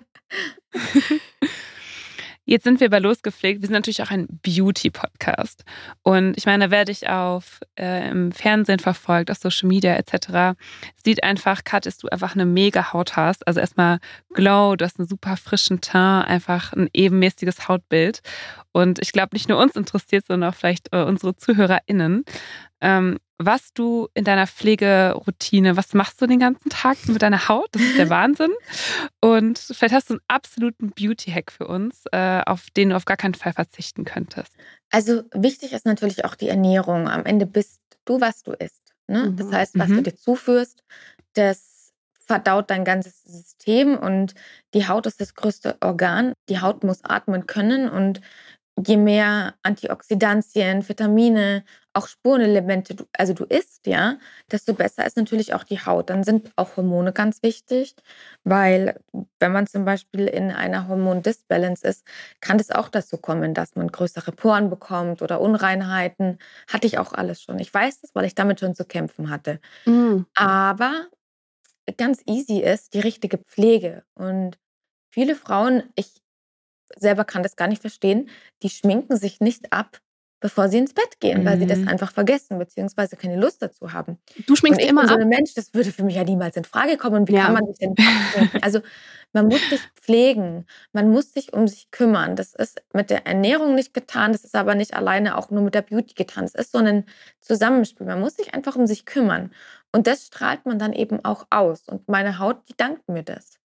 [2.51, 3.63] Jetzt sind wir bei Losgepflegt.
[3.63, 5.63] Wir sind natürlich auch ein Beauty-Podcast.
[6.03, 10.59] Und ich meine, wer dich auf äh, im Fernsehen verfolgt, auf Social Media etc.,
[10.97, 13.47] sieht einfach, Kat, dass du einfach eine mega Haut hast.
[13.47, 14.01] Also erstmal
[14.35, 18.19] Glow, du hast einen super frischen Teint, einfach ein ebenmäßiges Hautbild.
[18.73, 22.25] Und ich glaube, nicht nur uns interessiert, sondern auch vielleicht äh, unsere ZuhörerInnen.
[22.81, 27.69] Ähm, was du in deiner Pflegeroutine, was machst du den ganzen Tag mit deiner Haut?
[27.73, 28.51] Das ist der Wahnsinn.
[29.21, 33.17] Und vielleicht hast du einen absoluten Beauty-Hack für uns, äh, auf den du auf gar
[33.17, 34.53] keinen Fall verzichten könntest.
[34.91, 37.09] Also wichtig ist natürlich auch die Ernährung.
[37.09, 38.93] Am Ende bist du, was du isst.
[39.07, 39.33] Ne?
[39.37, 39.55] Das Mhm.
[39.55, 40.05] heißt, was du Mhm.
[40.05, 40.83] dir zuführst,
[41.33, 41.93] das
[42.27, 44.35] verdaut dein ganzes System und
[44.75, 46.35] die Haut ist das größte Organ.
[46.49, 48.21] Die Haut muss atmen können und
[48.87, 54.19] je mehr Antioxidantien, Vitamine, auch Spurenelemente, du, also du isst, ja,
[54.51, 56.11] desto besser ist natürlich auch die Haut.
[56.11, 57.97] Dann sind auch Hormone ganz wichtig,
[58.45, 59.01] weil
[59.41, 62.07] wenn man zum Beispiel in einer Hormondisbalance ist,
[62.41, 66.39] kann es auch dazu kommen, dass man größere Poren bekommt oder Unreinheiten.
[66.69, 67.59] Hatte ich auch alles schon.
[67.59, 69.61] Ich weiß das, weil ich damit schon zu kämpfen hatte.
[69.85, 70.27] Mhm.
[70.35, 71.09] Aber
[71.97, 74.05] ganz easy ist die richtige Pflege.
[74.15, 74.59] Und
[75.11, 76.20] viele Frauen, ich
[76.97, 78.29] selber kann das gar nicht verstehen,
[78.63, 80.01] die schminken sich nicht ab,
[80.41, 81.89] bevor sie ins Bett gehen, weil sie das Mhm.
[81.89, 84.19] einfach vergessen, beziehungsweise keine Lust dazu haben.
[84.47, 85.21] Du Und schminkst immer so ab.
[85.21, 87.29] ein Mensch, das würde für mich ja niemals in Frage kommen.
[87.29, 87.45] Wie Ja.
[87.45, 88.59] kann man sich denn abschminken?
[88.65, 88.81] Also
[89.33, 92.37] man muss sich pflegen, man muss sich um sich kümmern.
[92.37, 95.75] Das ist mit der Ernährung nicht getan, das ist aber nicht alleine auch nur mit
[95.75, 96.45] der Beauty getan.
[96.45, 97.05] Es ist so ein
[97.41, 98.07] Zusammenspiel.
[98.07, 99.53] Man muss sich einfach um sich kümmern.
[99.93, 101.89] Und das strahlt man dann eben auch aus.
[101.89, 103.60] Und meine Haut, die dankt mir das.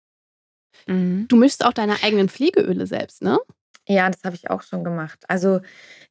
[0.87, 1.27] Mhm.
[1.29, 3.39] Du mischst auch deine eigenen Pflegeöle selbst, ne?
[3.87, 5.19] Ja, das habe ich auch schon gemacht.
[5.27, 5.59] Also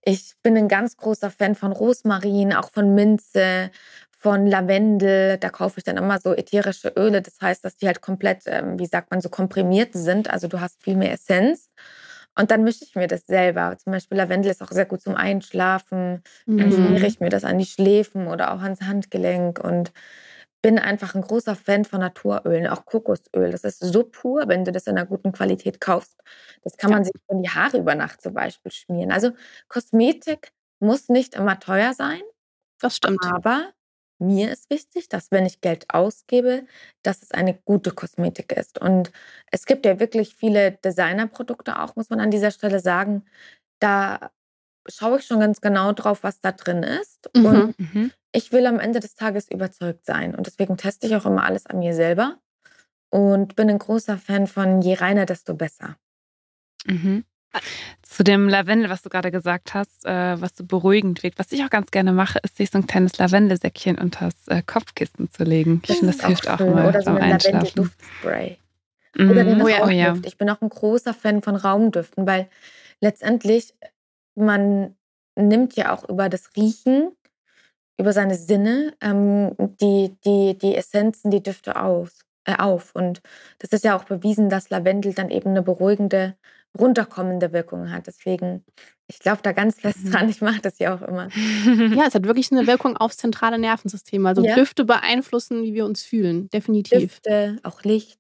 [0.04, 3.70] ich bin ein ganz großer Fan von Rosmarin, auch von Minze,
[4.10, 5.38] von Lavendel.
[5.38, 7.22] Da kaufe ich dann immer so ätherische Öle.
[7.22, 10.28] Das heißt, dass die halt komplett, ähm, wie sagt man, so komprimiert sind.
[10.30, 11.70] Also du hast viel mehr Essenz.
[12.38, 13.76] Und dann mische ich mir das selber.
[13.78, 16.22] Zum Beispiel Lavendel ist auch sehr gut zum Einschlafen.
[16.46, 16.72] Dann Mhm.
[16.72, 19.92] schmiere ich mir das an die Schläfen oder auch ans Handgelenk und
[20.62, 23.50] bin einfach ein großer Fan von Naturölen, auch Kokosöl.
[23.50, 26.16] Das ist so pur, wenn du das in einer guten Qualität kaufst.
[26.62, 26.96] Das kann Ja.
[26.98, 29.12] man sich in die Haare über Nacht zum Beispiel schmieren.
[29.12, 29.32] Also
[29.68, 32.22] Kosmetik muss nicht immer teuer sein,
[32.80, 33.24] Das stimmt.
[33.24, 33.72] aber
[34.20, 36.64] mir ist wichtig, dass wenn ich Geld ausgebe,
[37.02, 38.78] dass es eine gute Kosmetik ist.
[38.80, 39.12] Und
[39.50, 43.24] es gibt ja wirklich viele Designerprodukte auch, muss man an dieser Stelle sagen.
[43.80, 44.30] Da
[44.88, 47.30] schaue ich schon ganz genau drauf, was da drin ist.
[47.36, 47.46] Mhm.
[47.46, 48.12] Und Mhm.
[48.32, 50.34] Ich will am Ende des Tages überzeugt sein.
[50.34, 52.38] Und deswegen teste ich auch immer alles an mir selber.
[53.10, 55.96] Und bin ein großer Fan von je reiner, desto besser.
[56.86, 57.24] Mhm.
[58.00, 61.38] Zu dem Lavendel, was du gerade gesagt hast, äh, was so beruhigend wirkt.
[61.38, 65.30] Was ich auch ganz gerne mache, ist, sich so ein kleines Lavendelsäckchen unters äh, Kopfkissen
[65.30, 65.82] zu legen.
[65.86, 66.72] Ich finde, das hilft auch schön.
[66.74, 67.30] mal Oder so ein.
[67.30, 68.56] Lavendel-Duftspray.
[69.18, 69.62] Oder den Mhm.
[69.62, 70.26] Raumduft.
[70.26, 72.48] Ich bin auch ein großer Fan von Raumdüften, weil
[73.02, 73.74] letztendlich
[74.34, 74.96] man
[75.36, 77.10] nimmt ja auch über das Riechen,
[77.98, 82.94] über seine Sinne ähm, die, die, die Essenzen, die Düfte aus, äh, auf.
[82.94, 83.20] Und
[83.58, 86.36] das ist ja auch bewiesen, dass Lavendel dann eben eine beruhigende,
[86.78, 88.06] runterkommende Wirkung hat.
[88.06, 88.64] Deswegen,
[89.06, 90.10] ich glaube da ganz fest Mhm.
[90.10, 90.28] dran.
[90.30, 91.28] Ich mache das ja auch immer.
[91.98, 94.24] Ja, es hat wirklich eine Wirkung aufs zentrale Nervensystem.
[94.26, 94.54] Also Ja.
[94.54, 96.48] Düfte beeinflussen, wie wir uns fühlen.
[96.50, 96.98] Definitiv.
[97.00, 98.18] Düfte, auch Licht.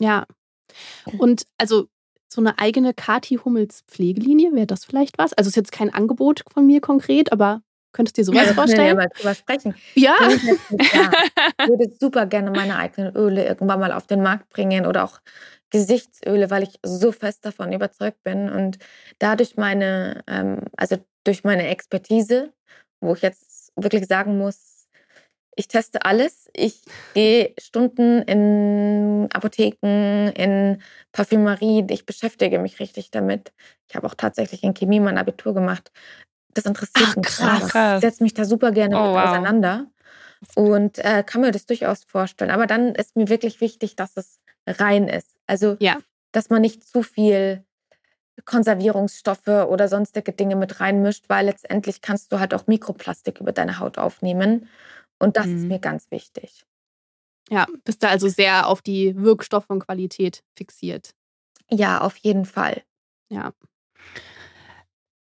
[0.00, 0.26] Ja.
[1.18, 1.86] Und also
[2.28, 5.32] so eine eigene Kati Hummels Pflegelinie, wäre das vielleicht was?
[5.34, 7.62] Also ist jetzt kein Angebot von mir konkret, aber
[7.94, 8.96] könntest du dir sowas Ja, ja vorstellen?
[8.96, 9.74] mal drüber sprechen.
[9.94, 10.14] Ja.
[10.92, 11.10] Ja.
[11.60, 15.20] Ich würde super gerne meine eigenen Öle irgendwann mal auf den Markt bringen oder auch
[15.70, 18.78] Gesichtsöle, weil ich so fest davon überzeugt bin und
[19.18, 22.52] dadurch meine, ähm, also durch meine Expertise,
[23.00, 24.86] wo ich jetzt wirklich sagen muss,
[25.56, 26.48] ich teste alles.
[26.52, 26.82] Ich
[27.14, 31.86] gehe Stunden in Apotheken, in Parfümerie.
[31.90, 33.52] Ich beschäftige mich richtig damit.
[33.88, 35.92] Ich habe auch tatsächlich in Chemie mein Abitur gemacht.
[36.54, 37.26] Das interessiert Ach, mich.
[37.26, 37.68] krass.
[37.68, 38.02] Krass.
[38.02, 39.28] Ich setze mich da super gerne Oh, mit wow.
[39.28, 39.86] auseinander
[40.54, 42.50] und äh, kann mir das durchaus vorstellen.
[42.50, 45.36] Aber dann ist mir wirklich wichtig, dass es rein ist.
[45.46, 45.98] Also, Ja.
[46.32, 47.64] dass man nicht zu viel
[48.44, 53.78] Konservierungsstoffe oder sonstige Dinge mit reinmischt, weil letztendlich kannst du halt auch Mikroplastik über deine
[53.78, 54.68] Haut aufnehmen.
[55.18, 55.68] Und das ist Mhm.
[55.68, 56.64] mir ganz wichtig.
[57.50, 61.14] Ja, bist du also sehr auf die Wirkstoffe und Qualität fixiert.
[61.70, 62.82] Ja, auf jeden Fall.
[63.30, 63.52] Ja.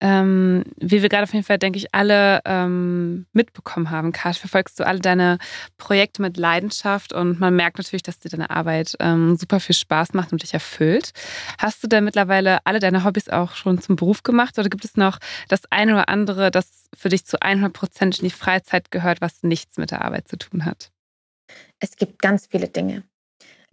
[0.02, 4.80] Ähm, wie wir gerade auf jeden Fall, denke ich, alle ähm, mitbekommen haben, Kat, verfolgst
[4.80, 5.38] du alle deine
[5.78, 10.14] Projekte mit Leidenschaft und man merkt natürlich, dass dir deine Arbeit ähm, super viel Spaß
[10.14, 11.12] macht und dich erfüllt.
[11.60, 14.98] Hast du denn mittlerweile alle deine Hobbys auch schon zum Beruf gemacht oder gibt es
[14.98, 19.22] noch das eine oder andere, das für dich zu 100 Prozent in die Freizeit gehört,
[19.22, 20.92] was nichts mit der Arbeit zu tun hat?
[21.80, 23.04] Es gibt ganz viele Dinge.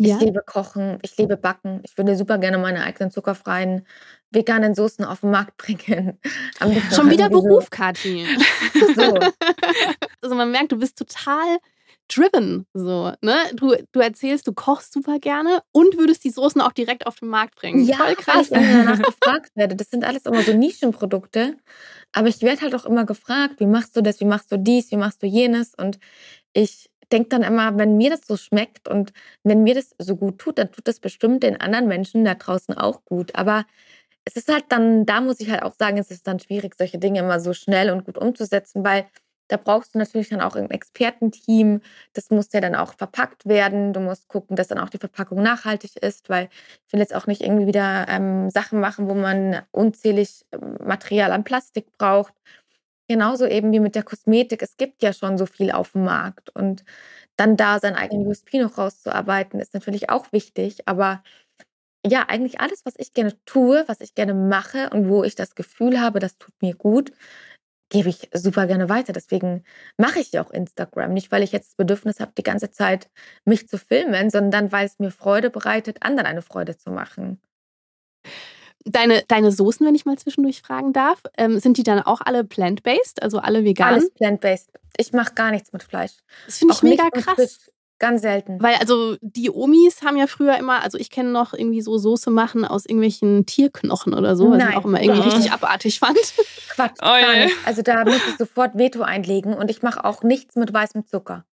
[0.01, 0.17] Ja.
[0.17, 1.81] Ich liebe Kochen, ich liebe Backen.
[1.83, 3.85] Ich würde super gerne meine eigenen zuckerfreien
[4.31, 6.19] veganen Soßen auf den Markt bringen.
[6.95, 8.25] Schon auch wieder Beruf, Kathi.
[8.75, 9.19] So, so.
[10.21, 11.59] Also man merkt, du bist total
[12.09, 12.67] driven.
[12.75, 13.37] So, ne?
[13.55, 17.29] du, du erzählst, du kochst super gerne und würdest die Soßen auch direkt auf den
[17.29, 17.85] Markt bringen.
[17.85, 18.51] Ja, Voll weil krass.
[18.51, 19.77] ich immer danach gefragt werde.
[19.77, 21.57] Das sind alles immer so Nischenprodukte.
[22.13, 24.91] Aber ich werde halt auch immer gefragt, wie machst du das, wie machst du dies,
[24.91, 25.75] wie machst du jenes?
[25.75, 25.99] Und
[26.53, 29.13] ich denke dann immer, wenn mir das so schmeckt und
[29.45, 32.77] wenn mir das so gut tut, dann tut das bestimmt den anderen Menschen da draußen
[32.77, 33.35] auch gut.
[33.35, 33.65] Aber
[34.25, 36.99] es ist halt dann, da muss ich halt auch sagen, es ist dann schwierig, solche
[36.99, 39.07] Dinge immer so schnell und gut umzusetzen, weil
[39.49, 41.81] da brauchst du natürlich dann auch ein Expertenteam.
[42.13, 43.93] Das muss ja dann auch verpackt werden.
[43.95, 46.49] Du musst gucken, dass dann auch die Verpackung nachhaltig ist, weil
[46.87, 51.33] ich will jetzt auch nicht irgendwie wieder ähm, Sachen machen, wo man unzählig ähm, Material
[51.33, 52.35] an Plastik braucht.
[53.09, 54.63] Genauso eben wie mit der Kosmetik.
[54.63, 56.51] Es gibt ja schon so viel auf dem Markt.
[56.51, 56.85] Und
[57.37, 60.87] dann da sein eigenen USP noch rauszuarbeiten, ist natürlich auch wichtig.
[60.87, 61.23] Aber
[62.07, 65.55] ja, eigentlich alles, was ich gerne tue, was ich gerne mache und wo ich das
[65.55, 67.13] Gefühl habe, das tut mir gut,
[67.91, 69.13] gebe ich super gerne weiter.
[69.13, 69.65] Deswegen
[69.97, 71.13] mache ich ja auch Instagram.
[71.13, 73.11] Nicht, weil ich jetzt das Bedürfnis habe, die ganze Zeit
[73.45, 77.41] mich zu filmen, sondern weil es mir Freude bereitet, anderen eine Freude zu machen.
[78.85, 82.45] Deine, deine Soßen, wenn ich mal zwischendurch fragen darf, ähm, sind die dann auch alle
[82.45, 83.95] plant-based, also alle vegan?
[83.95, 84.71] Alles plant-based.
[84.97, 86.13] Ich mache gar nichts mit Fleisch.
[86.47, 87.71] Das finde ich mega krass.
[88.01, 88.63] Ganz selten.
[88.63, 92.31] Weil also die Omis haben ja früher immer, also ich kenne noch irgendwie so Soße
[92.31, 94.71] machen aus irgendwelchen Tierknochen oder so, was Nein.
[94.71, 95.27] ich auch immer irgendwie ja.
[95.35, 96.17] richtig abartig fand.
[96.69, 97.57] Quatsch, oh, gar nicht.
[97.65, 101.45] Also da muss ich sofort Veto einlegen und ich mache auch nichts mit weißem Zucker.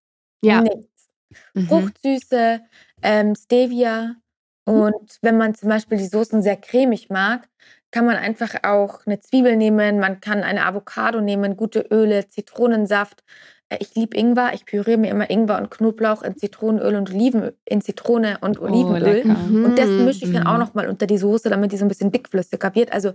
[0.44, 0.62] Ja.
[0.62, 1.08] Nichts.
[1.56, 1.68] Mhm.
[1.68, 2.62] Fruchtsüße,
[3.02, 4.16] ähm, Stevia.
[4.66, 7.48] Und wenn man zum Beispiel die Soßen sehr cremig mag,
[7.92, 13.24] kann man einfach auch eine Zwiebel nehmen, man kann eine Avocado nehmen, gute Öle, Zitronensaft,
[13.70, 14.54] äh, ich liebe Ingwer.
[14.54, 18.66] Ich püriere mir immer Ingwer und Knoblauch in Zitronenöl und Oliven, in Zitrone und oh,
[18.66, 19.24] Olivenöl.
[19.26, 20.60] Oh, und das mhm, mische ich dann auch mhm.
[20.60, 22.92] nochmal unter die Soße, damit die so ein bisschen dickflüssiger wird.
[22.92, 23.14] Also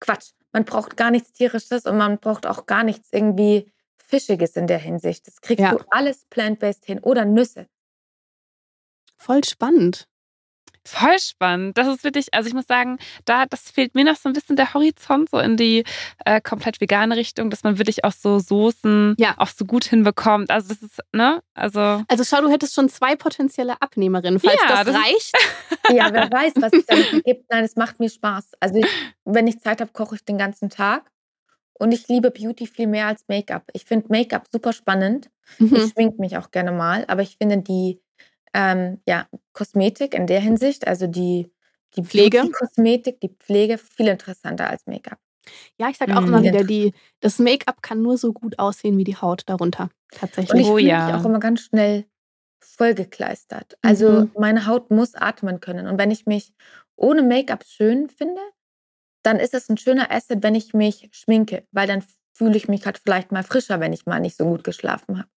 [0.00, 0.32] Quatsch.
[0.52, 4.78] Man braucht gar nichts Tierisches und man braucht auch gar nichts irgendwie Fischiges in der
[4.78, 5.26] Hinsicht.
[5.26, 5.72] Das kriegst ja.
[5.72, 7.66] du alles plant-based hin oder Nüsse.
[9.18, 10.08] Voll spannend.
[10.86, 11.76] Voll spannend.
[11.76, 14.54] Das ist wirklich, also ich muss sagen, da, das fehlt mir noch so ein bisschen
[14.54, 15.84] der Horizont, so in die
[16.24, 19.34] äh, komplett vegane Richtung, dass man wirklich auch so Soßen ja.
[19.36, 20.50] auch so gut hinbekommt.
[20.50, 21.42] Also das ist, ne?
[21.54, 22.04] Also.
[22.06, 25.32] Also schau, du hättest schon zwei potenzielle Abnehmerinnen, falls ja, das, das reicht.
[25.90, 27.50] ja, wer weiß, was es dann gibt.
[27.50, 28.52] Nein, es macht mir Spaß.
[28.60, 28.86] Also ich,
[29.24, 31.10] wenn ich Zeit habe, koche ich den ganzen Tag.
[31.78, 33.64] Und ich liebe Beauty viel mehr als Make-up.
[33.74, 35.28] Ich finde Make-up super spannend.
[35.58, 35.74] Mhm.
[35.76, 38.00] Ich schmink mich auch gerne mal, aber ich finde die
[38.56, 41.50] ähm, ja, Kosmetik in der Hinsicht, also die,
[41.96, 42.48] die Pflege.
[42.52, 45.18] Kosmetik, die Pflege viel interessanter als Make-up.
[45.78, 46.28] Ja, ich sage auch mhm.
[46.28, 49.88] immer wieder, die, das Make-up kann nur so gut aussehen wie die Haut darunter.
[50.10, 50.52] Tatsächlich.
[50.52, 51.06] Und ich oh, ja.
[51.06, 52.04] mich auch immer ganz schnell
[52.60, 53.78] vollgekleistert.
[53.80, 54.30] Also mhm.
[54.38, 55.86] meine Haut muss atmen können.
[55.86, 56.52] Und wenn ich mich
[56.94, 58.40] ohne Make-up schön finde,
[59.22, 62.84] dann ist es ein schöner Asset, wenn ich mich schminke, weil dann fühle ich mich
[62.84, 65.28] halt vielleicht mal frischer, wenn ich mal nicht so gut geschlafen habe.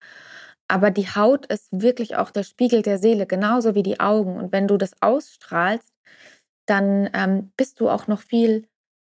[0.69, 4.37] Aber die Haut ist wirklich auch der Spiegel der Seele, genauso wie die Augen.
[4.37, 5.91] Und wenn du das ausstrahlst,
[6.67, 8.67] dann ähm, bist du auch noch viel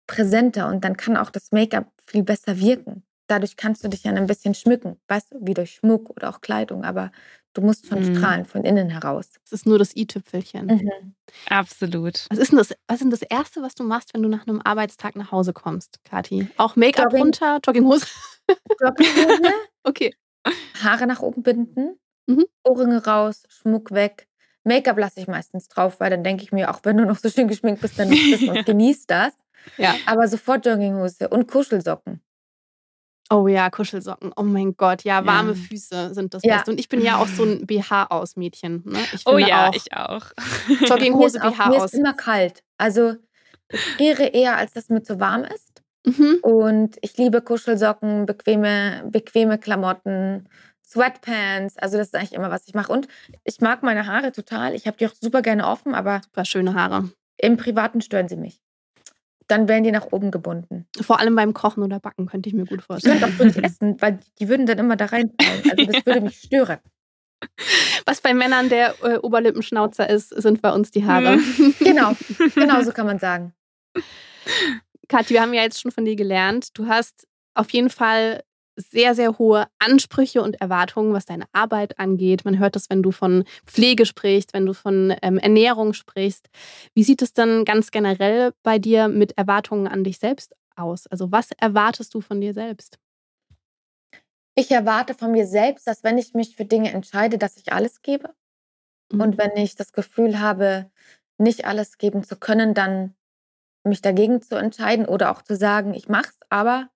[0.05, 3.03] präsenter und dann kann auch das Make-up viel besser wirken.
[3.27, 6.41] Dadurch kannst du dich ja ein bisschen schmücken, weißt du, wie durch Schmuck oder auch
[6.41, 7.11] Kleidung, aber
[7.53, 8.15] du musst schon mhm.
[8.15, 9.33] strahlen von innen heraus.
[9.43, 10.67] Das ist nur das i-Tüpfelchen.
[10.67, 11.15] Mhm.
[11.47, 12.25] Absolut.
[12.29, 14.47] Was ist, denn das, was ist denn das Erste, was du machst, wenn du nach
[14.47, 16.47] einem Arbeitstag nach Hause kommst, Kathi?
[16.57, 18.05] Auch Make-up Jogging, runter, Jogginghose?
[18.79, 19.53] Jogginghose.
[19.83, 20.13] okay.
[20.83, 22.45] Haare nach oben binden, mhm.
[22.63, 24.27] Ohrringe raus, Schmuck weg.
[24.63, 27.29] Make-up lasse ich meistens drauf, weil dann denke ich mir, auch wenn du noch so
[27.29, 29.33] schön geschminkt bist, dann nutzt es und genießt das.
[29.77, 29.95] Ja.
[30.05, 32.21] Aber sofort Jogginghose und Kuschelsocken.
[33.31, 34.31] Oh ja, Kuschelsocken.
[34.35, 35.55] Oh mein Gott, ja, warme ja.
[35.55, 36.55] Füße sind das ja.
[36.55, 36.71] Beste.
[36.71, 38.81] Und ich bin ja auch so ein BH-Aus-Mädchen.
[38.85, 38.99] Ne?
[39.25, 40.25] oh ja, auch ich auch.
[40.87, 41.69] Jogginghose, BH aus.
[41.69, 42.63] Mir ist immer kalt.
[42.77, 43.15] Also
[43.71, 45.68] ich friere eher, als dass mir zu warm ist.
[46.05, 46.39] Mhm.
[46.41, 50.47] Und ich liebe Kuschelsocken, bequeme, bequeme Klamotten,
[50.85, 51.77] Sweatpants.
[51.77, 52.91] Also das ist eigentlich immer, was ich mache.
[52.91, 53.07] Und
[53.43, 54.73] ich mag meine Haare total.
[54.73, 57.09] Ich habe die auch super gerne offen, aber super schöne Haare.
[57.37, 58.61] Im Privaten stören sie mich.
[59.47, 60.85] Dann werden die nach oben gebunden.
[61.01, 63.15] Vor allem beim Kochen oder Backen könnte ich mir gut vorstellen.
[63.15, 65.71] Ich könnte auch nicht essen, weil die würden dann immer da reinfallen.
[65.71, 66.79] Also das würde mich stören.
[68.05, 71.37] Was bei Männern der äh, Oberlippenschnauzer ist, sind bei uns die Haare.
[71.37, 71.75] Mhm.
[71.79, 72.13] Genau,
[72.55, 73.53] genau so kann man sagen.
[75.09, 78.43] Kathi, wir haben ja jetzt schon von dir gelernt, du hast auf jeden Fall
[78.77, 82.45] sehr, sehr hohe Ansprüche und Erwartungen, was deine Arbeit angeht.
[82.45, 86.49] Man hört das, wenn du von Pflege sprichst, wenn du von ähm, Ernährung sprichst.
[86.93, 91.07] Wie sieht es dann ganz generell bei dir mit Erwartungen an dich selbst aus?
[91.07, 92.97] Also was erwartest du von dir selbst?
[94.55, 98.01] Ich erwarte von mir selbst, dass wenn ich mich für Dinge entscheide, dass ich alles
[98.01, 98.33] gebe.
[99.11, 99.21] Mhm.
[99.21, 100.89] Und wenn ich das Gefühl habe,
[101.37, 103.15] nicht alles geben zu können, dann
[103.83, 106.89] mich dagegen zu entscheiden oder auch zu sagen, ich mache es, aber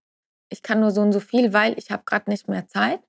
[0.49, 3.01] ich kann nur so und so viel, weil ich habe gerade nicht mehr Zeit.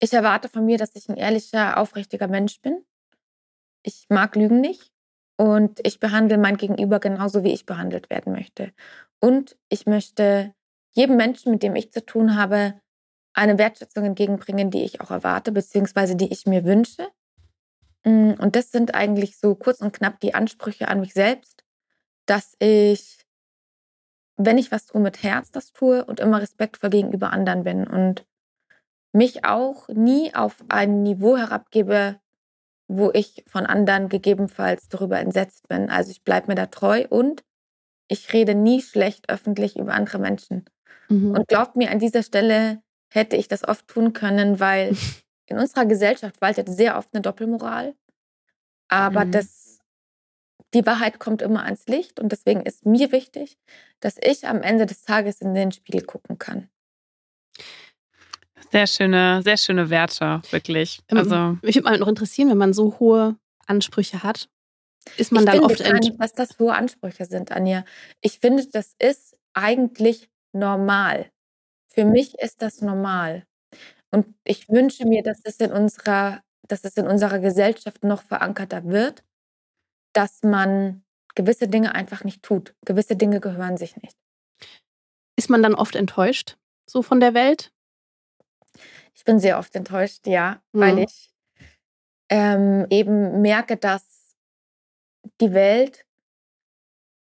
[0.00, 2.84] Ich erwarte von mir, dass ich ein ehrlicher, aufrichtiger Mensch bin.
[3.82, 4.92] Ich mag Lügen nicht
[5.36, 8.72] und ich behandle mein Gegenüber genauso, wie ich behandelt werden möchte.
[9.20, 10.54] Und ich möchte
[10.92, 12.80] jedem Menschen, mit dem ich zu tun habe,
[13.32, 17.08] eine Wertschätzung entgegenbringen, die ich auch erwarte, beziehungsweise die ich mir wünsche.
[18.04, 21.63] Mm, und das sind eigentlich so kurz und knapp die Ansprüche an mich selbst,
[22.26, 23.26] dass ich,
[24.36, 28.26] wenn ich was tue, mit Herz das tue und immer respektvoll gegenüber anderen bin und
[29.12, 32.20] mich auch nie auf ein Niveau herabgebe,
[32.88, 35.88] wo ich von anderen gegebenenfalls darüber entsetzt bin.
[35.88, 37.44] Also ich bleibe mir da treu und
[38.08, 40.64] ich rede nie schlecht öffentlich über andere Menschen.
[41.08, 41.32] Mhm.
[41.32, 44.96] Und glaubt mir, an dieser Stelle hätte ich das oft tun können, weil
[45.46, 47.94] in unserer Gesellschaft waltet sehr oft eine Doppelmoral.
[48.88, 49.30] Aber mhm.
[49.30, 49.73] das,
[50.74, 53.56] die Wahrheit kommt immer ans Licht und deswegen ist mir wichtig,
[54.00, 56.68] dass ich am Ende des Tages in den Spiegel gucken kann.
[58.72, 61.00] Sehr schöne, sehr schöne Werte, wirklich.
[61.08, 64.48] Also mich würde mal noch interessieren, wenn man so hohe Ansprüche hat,
[65.16, 67.84] ist man ich dann oft gar nicht, dass das hohe Ansprüche sind, Anja.
[68.20, 71.30] Ich finde, das ist eigentlich normal.
[71.88, 73.44] Für mich ist das normal.
[74.10, 78.84] Und ich wünsche mir, dass es in unserer, dass es in unserer Gesellschaft noch verankerter
[78.84, 79.22] wird,
[80.14, 81.04] dass man
[81.34, 82.74] gewisse Dinge einfach nicht tut.
[82.84, 84.16] Gewisse Dinge gehören sich nicht.
[85.36, 86.56] Ist man dann oft enttäuscht,
[86.88, 87.72] so von der Welt?
[89.14, 90.80] Ich bin sehr oft enttäuscht, ja, mhm.
[90.80, 91.30] weil ich
[92.30, 94.36] ähm, eben merke, dass
[95.40, 96.06] die Welt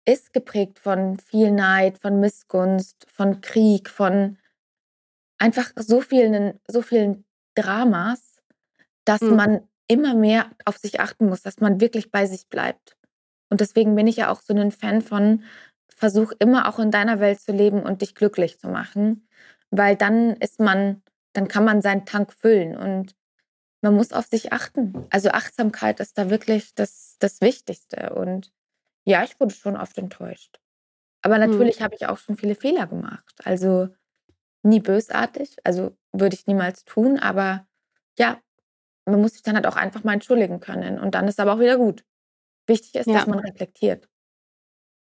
[0.05, 4.37] ist geprägt von viel Neid, von Missgunst, von Krieg, von
[5.37, 7.25] einfach so vielen, so vielen
[7.55, 8.37] Dramas,
[9.05, 9.35] dass mhm.
[9.35, 12.97] man immer mehr auf sich achten muss, dass man wirklich bei sich bleibt.
[13.49, 15.43] Und deswegen bin ich ja auch so ein Fan von,
[15.95, 19.27] versuch immer auch in deiner Welt zu leben und dich glücklich zu machen,
[19.69, 21.01] weil dann ist man,
[21.33, 23.15] dann kann man seinen Tank füllen und
[23.81, 25.05] man muss auf sich achten.
[25.09, 28.13] Also Achtsamkeit ist da wirklich das, das Wichtigste.
[28.15, 28.51] Und
[29.05, 30.59] ja, ich wurde schon oft enttäuscht.
[31.21, 31.51] Aber mhm.
[31.51, 31.83] natürlich mhm.
[31.83, 33.35] habe ich auch schon viele Fehler gemacht.
[33.43, 33.89] Also
[34.63, 37.67] nie bösartig, also würde ich niemals tun, aber
[38.17, 38.41] ja,
[39.05, 41.59] man muss sich dann halt auch einfach mal entschuldigen können und dann ist aber auch
[41.59, 42.03] wieder gut.
[42.67, 43.15] Wichtig ist, ja.
[43.15, 44.07] dass man reflektiert.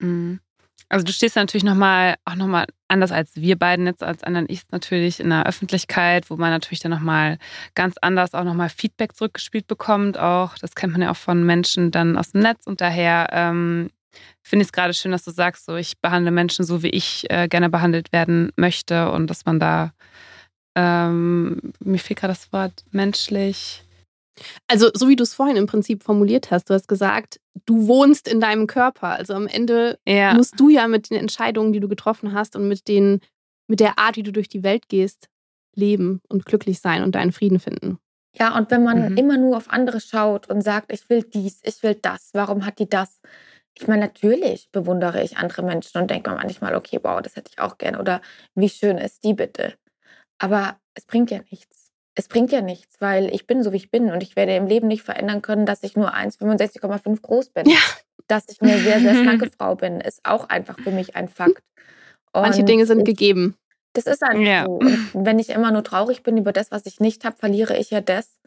[0.01, 0.41] Mhm.
[0.89, 4.63] Also du stehst natürlich nochmal, auch nochmal anders als wir beiden jetzt, als anderen ich
[4.73, 7.39] natürlich in der Öffentlichkeit, wo man natürlich dann nochmal
[7.75, 10.19] ganz anders auch nochmal Feedback zurückgespielt bekommt.
[10.19, 13.91] Auch, das kennt man ja auch von Menschen dann aus dem Netz und daher ähm,
[14.43, 17.31] finde ich es gerade schön, dass du sagst, so ich behandle Menschen so, wie ich
[17.31, 19.93] äh, gerne behandelt werden möchte und dass man da,
[20.77, 23.83] ähm, mir fehlt gerade das Wort, menschlich.
[24.69, 28.29] Also, so wie du es vorhin im Prinzip formuliert hast, du hast gesagt, du wohnst
[28.29, 29.09] in deinem Körper.
[29.09, 30.35] Also am Ende ja.
[30.35, 33.21] musst du ja mit den Entscheidungen, die du getroffen hast und mit, den,
[33.69, 35.29] mit der Art, wie du durch die Welt gehst,
[35.75, 37.99] leben und glücklich sein und deinen Frieden finden.
[38.39, 39.17] Ja, und wenn man mhm.
[39.17, 42.79] immer nur auf andere schaut und sagt, ich will dies, ich will das, warum hat
[42.79, 43.21] die das?
[43.75, 47.51] Ich meine, natürlich bewundere ich andere Menschen und denke mir manchmal, okay, wow, das hätte
[47.53, 48.21] ich auch gerne oder
[48.55, 49.75] wie schön ist die bitte.
[50.41, 51.93] Aber es bringt ja nichts.
[52.17, 54.67] Es bringt ja nichts, weil ich bin so, wie ich bin und ich werde im
[54.67, 57.69] Leben nicht verändern können, dass ich nur 1,65,5 groß bin.
[57.69, 57.79] Ja.
[58.27, 61.63] Dass ich eine sehr, sehr schlanke Frau bin, ist auch einfach für mich ein Fakt.
[62.33, 63.57] Und Manche Dinge sind ich, gegeben.
[63.93, 64.65] Das ist einfach ja.
[64.65, 64.79] so.
[65.13, 67.91] Und wenn ich immer nur traurig bin über das, was ich nicht habe, verliere ich
[67.91, 68.41] ja das,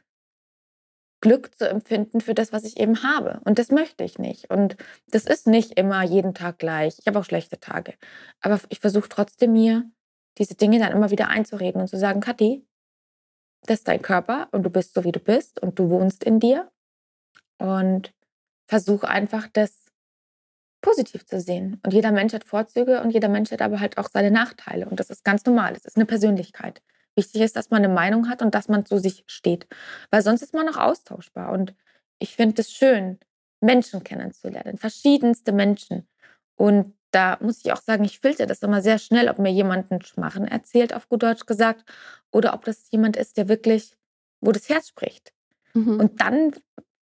[1.24, 3.40] Glück zu empfinden für das, was ich eben habe.
[3.46, 4.50] Und das möchte ich nicht.
[4.50, 4.76] Und
[5.08, 6.96] das ist nicht immer jeden Tag gleich.
[7.00, 7.94] Ich habe auch schlechte Tage.
[8.42, 9.90] Aber ich versuche trotzdem mir
[10.38, 12.66] diese Dinge dann immer wieder einzureden und zu sagen, Kathi,
[13.66, 16.40] das ist dein Körper und du bist so, wie du bist und du wohnst in
[16.40, 16.70] dir.
[17.60, 18.14] Und
[18.68, 19.86] versuche einfach das
[20.82, 21.80] positiv zu sehen.
[21.84, 24.88] Und jeder Mensch hat Vorzüge und jeder Mensch hat aber halt auch seine Nachteile.
[24.88, 25.74] Und das ist ganz normal.
[25.74, 26.82] Das ist eine Persönlichkeit.
[27.16, 29.68] Wichtig ist, dass man eine Meinung hat und dass man zu sich steht.
[30.10, 31.52] Weil sonst ist man auch austauschbar.
[31.52, 31.76] Und
[32.20, 33.20] ich finde es schön,
[33.62, 36.08] Menschen kennenzulernen, verschiedenste Menschen.
[36.56, 39.92] Und da muss ich auch sagen, ich filter das immer sehr schnell, ob mir jemand
[39.92, 41.86] einen Schmarren erzählt, auf gut Deutsch gesagt,
[42.32, 43.96] oder ob das jemand ist, der wirklich,
[44.42, 45.34] wo das Herz spricht.
[45.74, 46.00] Mhm.
[46.00, 46.54] Und dann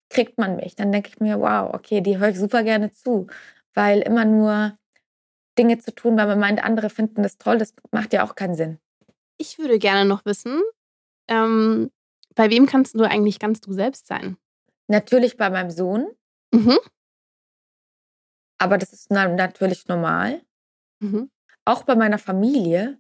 [0.09, 0.76] kriegt man mich.
[0.76, 3.28] Dann denke ich mir, wow, okay, die höre ich super gerne zu.
[3.74, 4.78] Weil immer nur
[5.57, 8.55] Dinge zu tun, weil man meint, andere finden das toll, das macht ja auch keinen
[8.55, 8.80] Sinn.
[9.38, 10.62] Ich würde gerne noch wissen,
[11.30, 11.89] ähm,
[12.36, 14.38] bei wem kannst du eigentlich ganz du selbst sein?
[14.88, 16.07] Natürlich bei meinem Sohn.
[16.53, 16.78] Mhm.
[18.62, 20.41] Aber das ist natürlich normal.
[20.99, 21.32] Mhm.
[21.66, 22.99] Auch bei meiner Familie.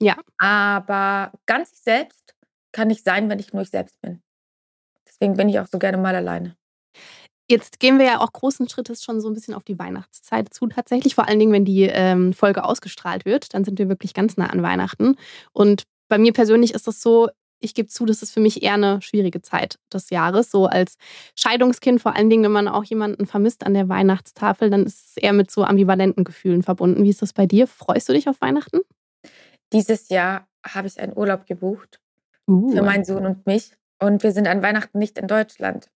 [0.00, 0.16] Ja.
[0.38, 2.34] Aber ganz ich selbst
[2.72, 4.22] kann ich sein, wenn ich nur ich selbst bin.
[5.08, 6.56] Deswegen bin ich auch so gerne mal alleine.
[7.50, 10.68] Jetzt gehen wir ja auch großen Schrittes schon so ein bisschen auf die Weihnachtszeit zu,
[10.68, 11.16] tatsächlich.
[11.16, 14.46] Vor allen Dingen, wenn die ähm, Folge ausgestrahlt wird, dann sind wir wirklich ganz nah
[14.46, 15.16] an Weihnachten.
[15.52, 17.28] Und bei mir persönlich ist das so,
[17.60, 20.50] ich gebe zu, das ist für mich eher eine schwierige Zeit des Jahres.
[20.50, 20.96] So als
[21.36, 25.16] Scheidungskind, vor allen Dingen, wenn man auch jemanden vermisst an der Weihnachtstafel, dann ist es
[25.16, 27.04] eher mit so ambivalenten Gefühlen verbunden.
[27.04, 27.66] Wie ist das bei dir?
[27.66, 28.80] Freust du dich auf Weihnachten?
[29.72, 32.00] dieses Jahr habe ich einen Urlaub gebucht
[32.48, 33.70] Uh, für meinen Sohn und mich.
[34.00, 35.88] Und wir sind an Weihnachten nicht in Deutschland.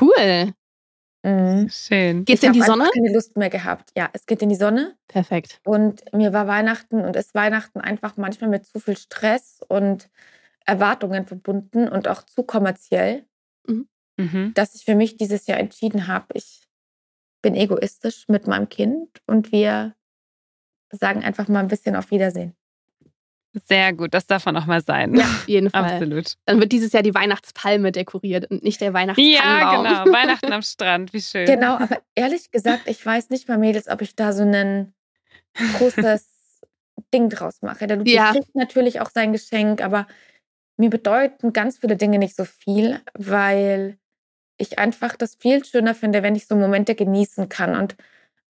[0.00, 0.52] cool.
[1.22, 1.68] Mhm.
[1.70, 2.24] Schön.
[2.24, 2.82] Geht's ich in die habe Sonne?
[2.84, 3.90] einfach keine Lust mehr gehabt.
[3.96, 4.96] Ja, es geht in die Sonne.
[5.08, 5.60] Perfekt.
[5.64, 10.08] Und mir war Weihnachten und ist Weihnachten einfach manchmal mit zu viel Stress und
[10.66, 13.24] Erwartungen verbunden und auch zu kommerziell,
[14.18, 14.54] Mhm.
[14.54, 16.62] dass ich für mich dieses Jahr entschieden habe, ich
[17.42, 19.94] bin egoistisch mit meinem Kind und wir
[20.90, 22.56] sagen einfach mal ein bisschen auf Wiedersehen.
[23.52, 25.14] Sehr gut, das darf man auch mal sein.
[25.14, 25.84] Ja, auf jeden Fall.
[25.84, 26.34] Absolut.
[26.46, 29.84] Dann wird dieses Jahr die Weihnachtspalme dekoriert und nicht der Ja, Weihnachtstannenbaum.
[29.84, 30.04] genau.
[30.18, 31.46] Weihnachten am Strand, wie schön.
[31.46, 34.94] Genau, aber ehrlich gesagt, ich weiß nicht mal, Mädels, ob ich da so ein
[35.74, 36.60] großes
[37.12, 37.86] Ding draus mache.
[37.86, 38.32] Der Ludwig Ja.
[38.32, 40.06] kriegt natürlich auch sein Geschenk, aber
[40.76, 43.98] mir bedeuten ganz viele Dinge nicht so viel, weil
[44.58, 47.76] ich einfach das viel schöner finde, wenn ich so Momente genießen kann.
[47.76, 47.96] Und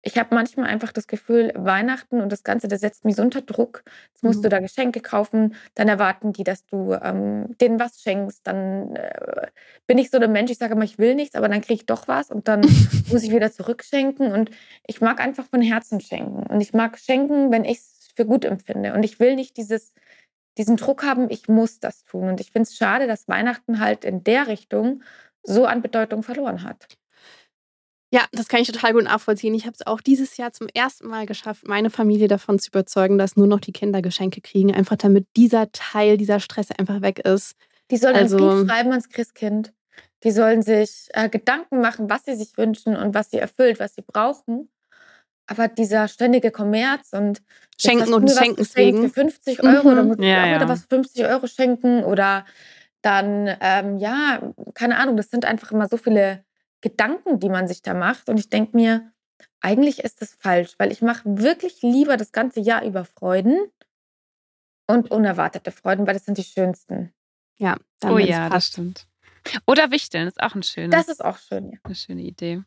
[0.03, 3.43] ich habe manchmal einfach das Gefühl, Weihnachten und das Ganze, das setzt mich so unter
[3.43, 3.83] Druck.
[4.14, 4.43] Jetzt musst Mhm.
[4.45, 8.47] du da Geschenke kaufen, dann erwarten die, dass du ähm, denen was schenkst.
[8.47, 9.49] Dann äh,
[9.89, 11.87] bin ich so der Mensch, ich sage immer, ich will nichts, aber dann kriege ich
[11.87, 12.61] doch was und dann
[13.11, 14.33] muss ich wieder zurückschenken.
[14.33, 14.51] Und
[14.87, 16.45] ich mag einfach von Herzen schenken.
[16.47, 18.95] Und ich mag schenken, wenn ich es für gut empfinde.
[18.95, 19.93] Und ich will nicht dieses,
[20.59, 22.28] diesen Druck haben, ich muss das tun.
[22.28, 25.02] Und ich finde es schade, dass Weihnachten halt in der Richtung
[25.42, 26.86] so an Bedeutung verloren hat.
[28.12, 29.52] Ja, das kann ich total gut nachvollziehen.
[29.54, 33.18] Ich habe es auch dieses Jahr zum ersten Mal geschafft, meine Familie davon zu überzeugen,
[33.18, 37.18] dass nur noch die Kinder Geschenke kriegen, einfach damit dieser Teil, dieser Stress einfach weg
[37.20, 37.54] ist.
[37.90, 39.72] Die sollen Also- einen Brief schreiben ans Christkind.
[40.24, 43.94] Die sollen sich äh, Gedanken machen, was sie sich wünschen und was sie erfüllt, was
[43.94, 44.70] sie brauchen.
[45.49, 47.40] Aber dieser ständige Kommerz und
[47.80, 49.03] Schenken und geschenkt wegen.
[49.05, 49.97] Für 50 Euro, Mhm.
[49.97, 50.68] dann muss ich Ja, auch wieder ja.
[50.68, 52.03] was für 50 Euro schenken.
[52.05, 52.44] Oder
[53.03, 56.44] dann, ähm, ja, keine Ahnung, das sind einfach immer so viele
[56.80, 58.28] Gedanken, die man sich da macht.
[58.28, 59.12] Und ich denke mir,
[59.61, 63.59] eigentlich ist das falsch, weil ich mache wirklich lieber das ganze Jahr über Freuden
[64.88, 67.12] und unerwartete Freuden, weil das sind die schönsten.
[67.59, 68.72] Ja, dann Oh ja, das passt.
[68.72, 69.07] stimmt.
[69.66, 71.78] Oder Wichteln ist auch ein schönes, Das ist auch schön, ja.
[71.84, 72.62] eine schöne Idee.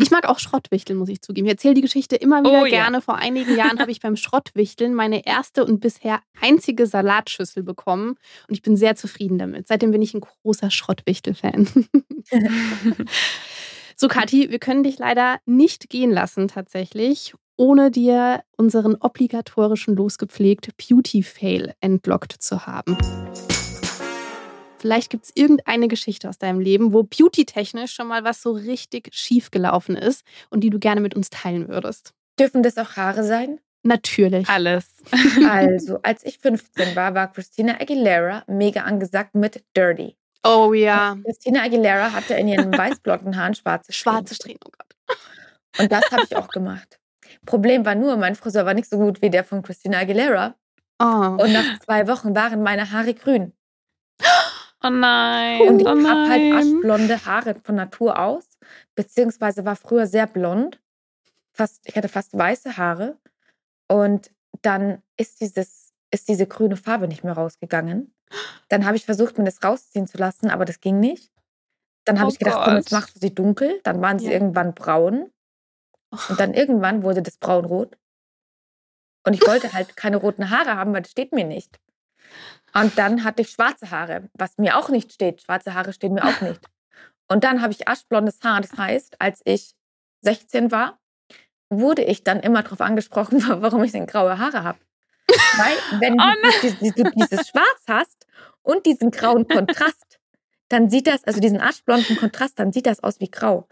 [0.00, 1.46] Ich mag auch Schrottwichteln, muss ich zugeben.
[1.46, 2.82] Ich erzähle die Geschichte immer wieder Oh ja.
[2.82, 3.00] gerne.
[3.00, 8.16] Vor einigen Jahren habe ich beim Schrottwichteln meine erste und bisher einzige Salatschüssel bekommen
[8.48, 9.66] und ich bin sehr zufrieden damit.
[9.68, 11.68] Seitdem bin ich ein großer Schrottwichtel-Fan.
[13.96, 20.70] so, Kathi, wir können dich leider nicht gehen lassen tatsächlich, ohne dir unseren obligatorischen losgepflegt
[20.76, 22.96] Beauty-Fail entlockt zu haben.
[24.84, 29.08] Vielleicht gibt es irgendeine Geschichte aus deinem Leben, wo beauty-technisch schon mal was so richtig
[29.14, 32.12] schief gelaufen ist und die du gerne mit uns teilen würdest.
[32.38, 33.60] Dürfen das auch Haare sein?
[33.82, 34.46] Natürlich.
[34.46, 34.84] Alles.
[35.48, 40.18] Also, als ich 15 war, war Christina Aguilera mega angesagt mit Dirty.
[40.46, 41.16] Oh ja.
[41.24, 44.58] Christina Aguilera hatte in ihren weißblonden Haaren schwarze Schwarze Strähnen.
[44.58, 45.18] Strähnen, oh Gott.
[45.78, 46.98] Und das habe ich auch gemacht.
[47.46, 50.56] Problem war nur, mein Friseur war nicht so gut wie der von Christina Aguilera.
[50.98, 51.38] Oh.
[51.40, 53.54] Und nach zwei Wochen waren meine Haare grün.
[54.84, 55.62] Oh nein.
[55.62, 58.58] Und ich oh habe halt aschblonde Haare von Natur aus,
[58.94, 60.80] beziehungsweise war früher sehr blond.
[61.52, 63.18] Fast, ich hatte fast weiße Haare.
[63.88, 64.30] Und
[64.62, 68.14] dann ist, dieses, ist diese grüne Farbe nicht mehr rausgegangen.
[68.68, 71.32] Dann habe ich versucht, mir das rausziehen zu lassen, aber das ging nicht.
[72.04, 73.80] Dann habe Oh ich gedacht, komm, jetzt machst du sie dunkel.
[73.84, 74.32] Dann waren sie Ja.
[74.32, 75.30] irgendwann braun.
[76.28, 77.96] Und dann irgendwann wurde das braunrot.
[79.26, 81.80] Und ich wollte halt keine roten Haare haben, weil das steht mir nicht.
[82.76, 85.42] Und dann hatte ich schwarze Haare, was mir auch nicht steht.
[85.42, 86.60] Schwarze Haare stehen mir auch nicht.
[87.28, 88.60] Und dann habe ich aschblondes Haar.
[88.60, 89.74] Das heißt, als ich
[90.22, 90.98] 16 war,
[91.70, 94.78] wurde ich dann immer darauf angesprochen, warum ich denn graue Haare habe.
[95.56, 98.26] Weil, wenn Oh du, du dieses Schwarz hast
[98.62, 100.18] und diesen grauen Kontrast,
[100.68, 103.68] dann sieht das, also diesen aschblonden Kontrast, dann sieht das aus wie grau.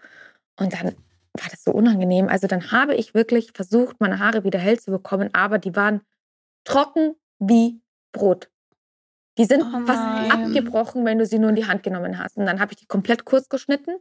[0.57, 0.97] Und dann
[1.35, 2.29] war das so unangenehm.
[2.29, 6.03] Also dann habe ich wirklich versucht, meine Haare wieder hell zu bekommen, aber die waren
[6.65, 7.81] trocken wie
[8.13, 8.52] Brot.
[9.39, 12.37] Die sind Oh fast abgebrochen, wenn du sie nur in die Hand genommen hast.
[12.37, 13.97] Und dann habe ich die komplett kurz geschnitten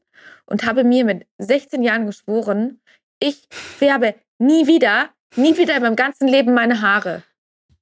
[0.46, 2.82] und habe mir mit 16 Jahren geschworen,
[3.20, 7.24] ich färbe nie wieder, nie wieder in meinem ganzen Leben meine Haare.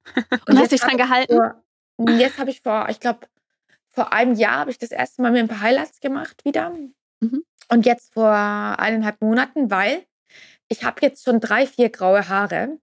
[0.48, 1.36] Und hast jetzt dich habe dran gehalten?
[1.36, 3.28] Vor, jetzt habe ich vor, ich glaube,
[3.90, 6.72] vor einem Jahr habe ich das erste Mal mir ein paar Highlights gemacht wieder.
[7.20, 7.44] Mhm.
[7.70, 10.04] Und jetzt vor eineinhalb Monaten, weil
[10.68, 12.78] ich habe jetzt schon drei, vier graue Haare.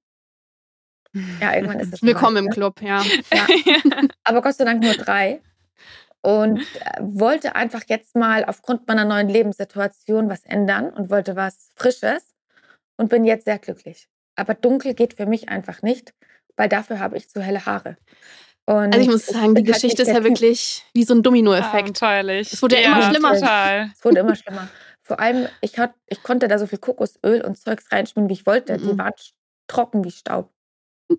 [1.40, 2.50] Ja, irgendwann ist es Willkommen im ne?
[2.50, 3.02] Club, ja.
[4.24, 5.40] aber Gott sei Dank nur drei.
[6.22, 11.70] Und äh, wollte einfach jetzt mal aufgrund meiner neuen Lebenssituation was ändern und wollte was
[11.76, 12.34] Frisches
[12.96, 14.08] und bin jetzt sehr glücklich.
[14.34, 16.14] Aber dunkel geht für mich einfach nicht,
[16.56, 17.96] weil dafür habe ich zu helle Haare.
[18.66, 21.74] Und Also ich muss sagen, die halt Geschichte ist ja wirklich wie so ein Dominoeffekt.
[21.74, 22.52] Abenteuerlich.
[22.52, 23.34] Es wurde ja immer schlimmer.
[23.34, 23.90] Total.
[23.96, 24.68] Es wurde immer schlimmer.
[25.02, 28.46] Vor allem, ich, hat, ich konnte da so viel Kokosöl und Zeugs reinschmieren, wie ich
[28.46, 28.76] wollte.
[28.78, 28.98] Die Mhm.
[28.98, 29.12] waren
[29.68, 30.50] trocken wie Staub.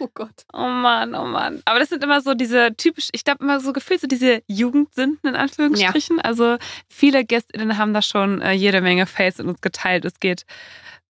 [0.00, 0.44] Oh Gott.
[0.52, 1.60] Oh Mann, oh Mann.
[1.64, 5.28] Aber das sind immer so diese typisch, ich glaube immer so gefühlt so diese Jugendsünden
[5.28, 6.18] in Anführungsstrichen.
[6.18, 6.24] Ja.
[6.24, 6.56] Also
[6.88, 10.04] viele GästInnen haben da schon äh, jede Menge Face in uns geteilt.
[10.04, 10.44] Es geht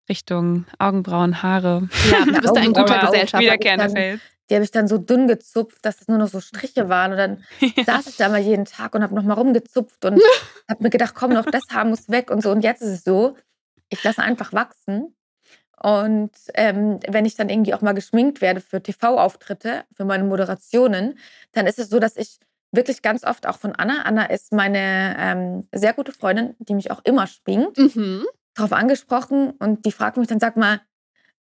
[0.08, 1.88] Richtung Augenbrauen, Haare.
[2.10, 3.40] Ja, du bist ein guter Gesellschafter.
[3.40, 4.20] Wiederkehrende.
[4.50, 7.12] Die habe ich dann so dünn gezupft, dass es nur noch so Striche waren.
[7.12, 7.44] Und dann
[7.76, 7.84] ja.
[7.84, 10.20] saß ich da mal jeden Tag und habe nochmal rumgezupft und
[10.68, 12.50] habe mir gedacht, komm, noch das Haar muss weg und so.
[12.50, 13.36] Und jetzt ist es so,
[13.88, 15.14] ich lasse einfach wachsen.
[15.82, 21.18] Und ähm, wenn ich dann irgendwie auch mal geschminkt werde für TV-Auftritte, für meine Moderationen,
[21.52, 22.38] dann ist es so, dass ich
[22.70, 26.90] wirklich ganz oft auch von Anna, Anna ist meine ähm, sehr gute Freundin, die mich
[26.90, 28.24] auch immer schminkt, mhm.
[28.54, 30.80] darauf angesprochen und die fragt mich dann, sag mal,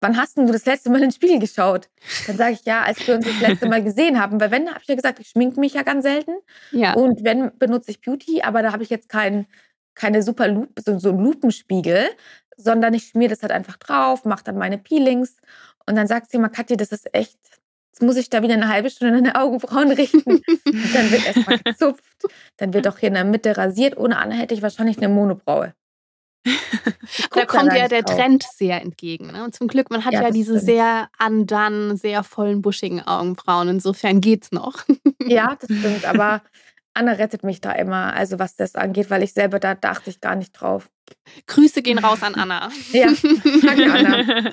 [0.01, 1.89] wann hast du das letzte Mal in den Spiegel geschaut?
[2.27, 4.39] Dann sage ich, ja, als wir uns das letzte Mal gesehen haben.
[4.39, 6.33] Weil wenn, habe ich ja gesagt, ich schminke mich ja ganz selten.
[6.71, 6.93] Ja.
[6.93, 9.47] Und wenn, benutze ich Beauty, aber da habe ich jetzt kein,
[9.95, 12.09] keine super Lupe, so, so einen Lupenspiegel,
[12.58, 15.38] sondern ich schmier das halt einfach drauf, mache dann meine Peelings
[15.86, 17.38] und dann sagt sie immer, Katja, das ist echt,
[17.91, 20.41] jetzt muss ich da wieder eine halbe Stunde an den Augenbrauen richten.
[20.93, 22.26] dann wird erstmal gezupft,
[22.58, 23.97] dann wird auch hier in der Mitte rasiert.
[23.97, 25.74] Ohne Anne hätte ich wahrscheinlich eine Monobraue.
[27.32, 28.16] da kommt ja der drauf.
[28.16, 29.32] Trend sehr entgegen.
[29.32, 29.43] Ne?
[29.43, 30.66] Und zum Glück, man hat ja, ja diese stimmt.
[30.66, 33.68] sehr undone, sehr vollen, buschigen Augenbrauen.
[33.70, 34.84] Insofern geht's noch.
[35.26, 36.06] ja, das stimmt.
[36.06, 36.41] Aber
[36.96, 40.22] Anna rettet mich da immer, also was das angeht, weil ich selber da dachte ich
[40.22, 40.89] gar nicht drauf.
[41.46, 42.72] Grüße gehen raus an Anna.
[42.91, 43.08] ja,
[43.62, 44.52] danke Anna.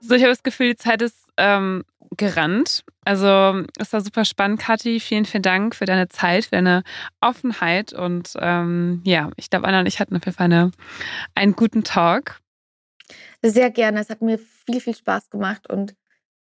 [0.00, 1.84] So, ich habe das Gefühl, die Zeit ist ähm,
[2.18, 2.84] gerannt.
[3.06, 5.00] Also es war super spannend, Kathi.
[5.00, 6.82] Vielen, vielen Dank für deine Zeit, für deine
[7.22, 7.94] Offenheit.
[7.94, 10.70] Und ähm, ja, ich glaube, Anna und ich hatten auf jeden Fall eine,
[11.34, 12.40] einen guten Talk.
[13.40, 14.00] Sehr gerne.
[14.00, 15.94] Es hat mir viel, viel Spaß gemacht und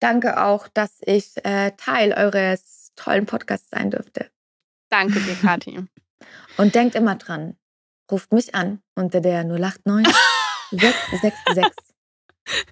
[0.01, 4.29] danke auch, dass ich äh, Teil eures tollen Podcast sein dürfte.
[4.89, 5.83] Danke dir, Kathi.
[6.57, 7.57] Und denkt immer dran,
[8.11, 10.13] ruft mich an unter der 089
[10.71, 11.85] 666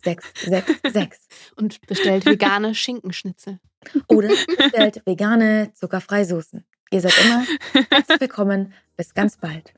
[0.04, 1.20] 666.
[1.56, 3.60] Und bestellt vegane Schinkenschnitzel.
[4.08, 6.66] Oder bestellt vegane zuckerfreie Soßen.
[6.92, 7.46] Ihr seid immer
[7.90, 8.74] herzlich willkommen.
[8.96, 9.74] Bis ganz bald.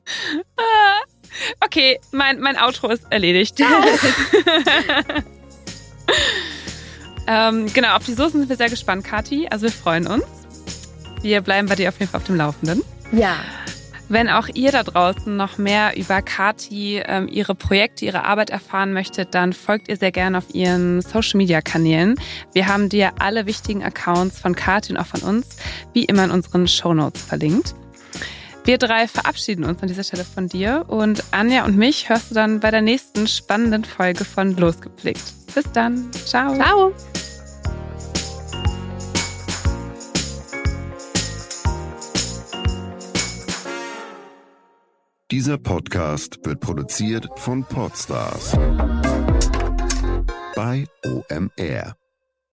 [1.60, 3.58] Okay, mein, mein Outro ist erledigt.
[7.26, 9.48] ähm, genau, auf die Soßen sind wir sehr gespannt, Kathi.
[9.50, 10.24] Also wir freuen uns.
[11.22, 12.82] Wir bleiben bei dir auf jeden Fall auf dem Laufenden.
[13.12, 13.36] Ja.
[14.08, 18.92] Wenn auch ihr da draußen noch mehr über Kati, ähm, ihre Projekte, ihre Arbeit erfahren
[18.92, 22.14] möchtet, dann folgt ihr sehr gerne auf ihren Social Media Kanälen.
[22.52, 25.56] Wir haben dir alle wichtigen Accounts von Kati und auch von uns,
[25.92, 27.74] wie immer in unseren Show Notes verlinkt.
[28.66, 32.34] Wir drei verabschieden uns an dieser Stelle von dir und Anja und mich hörst du
[32.34, 35.22] dann bei der nächsten spannenden Folge von Losgepflegt.
[35.54, 36.10] Bis dann.
[36.12, 36.52] Ciao.
[36.56, 36.92] Ciao.
[45.30, 48.50] Dieser Podcast wird produziert von Podstars
[50.56, 51.96] bei OMR.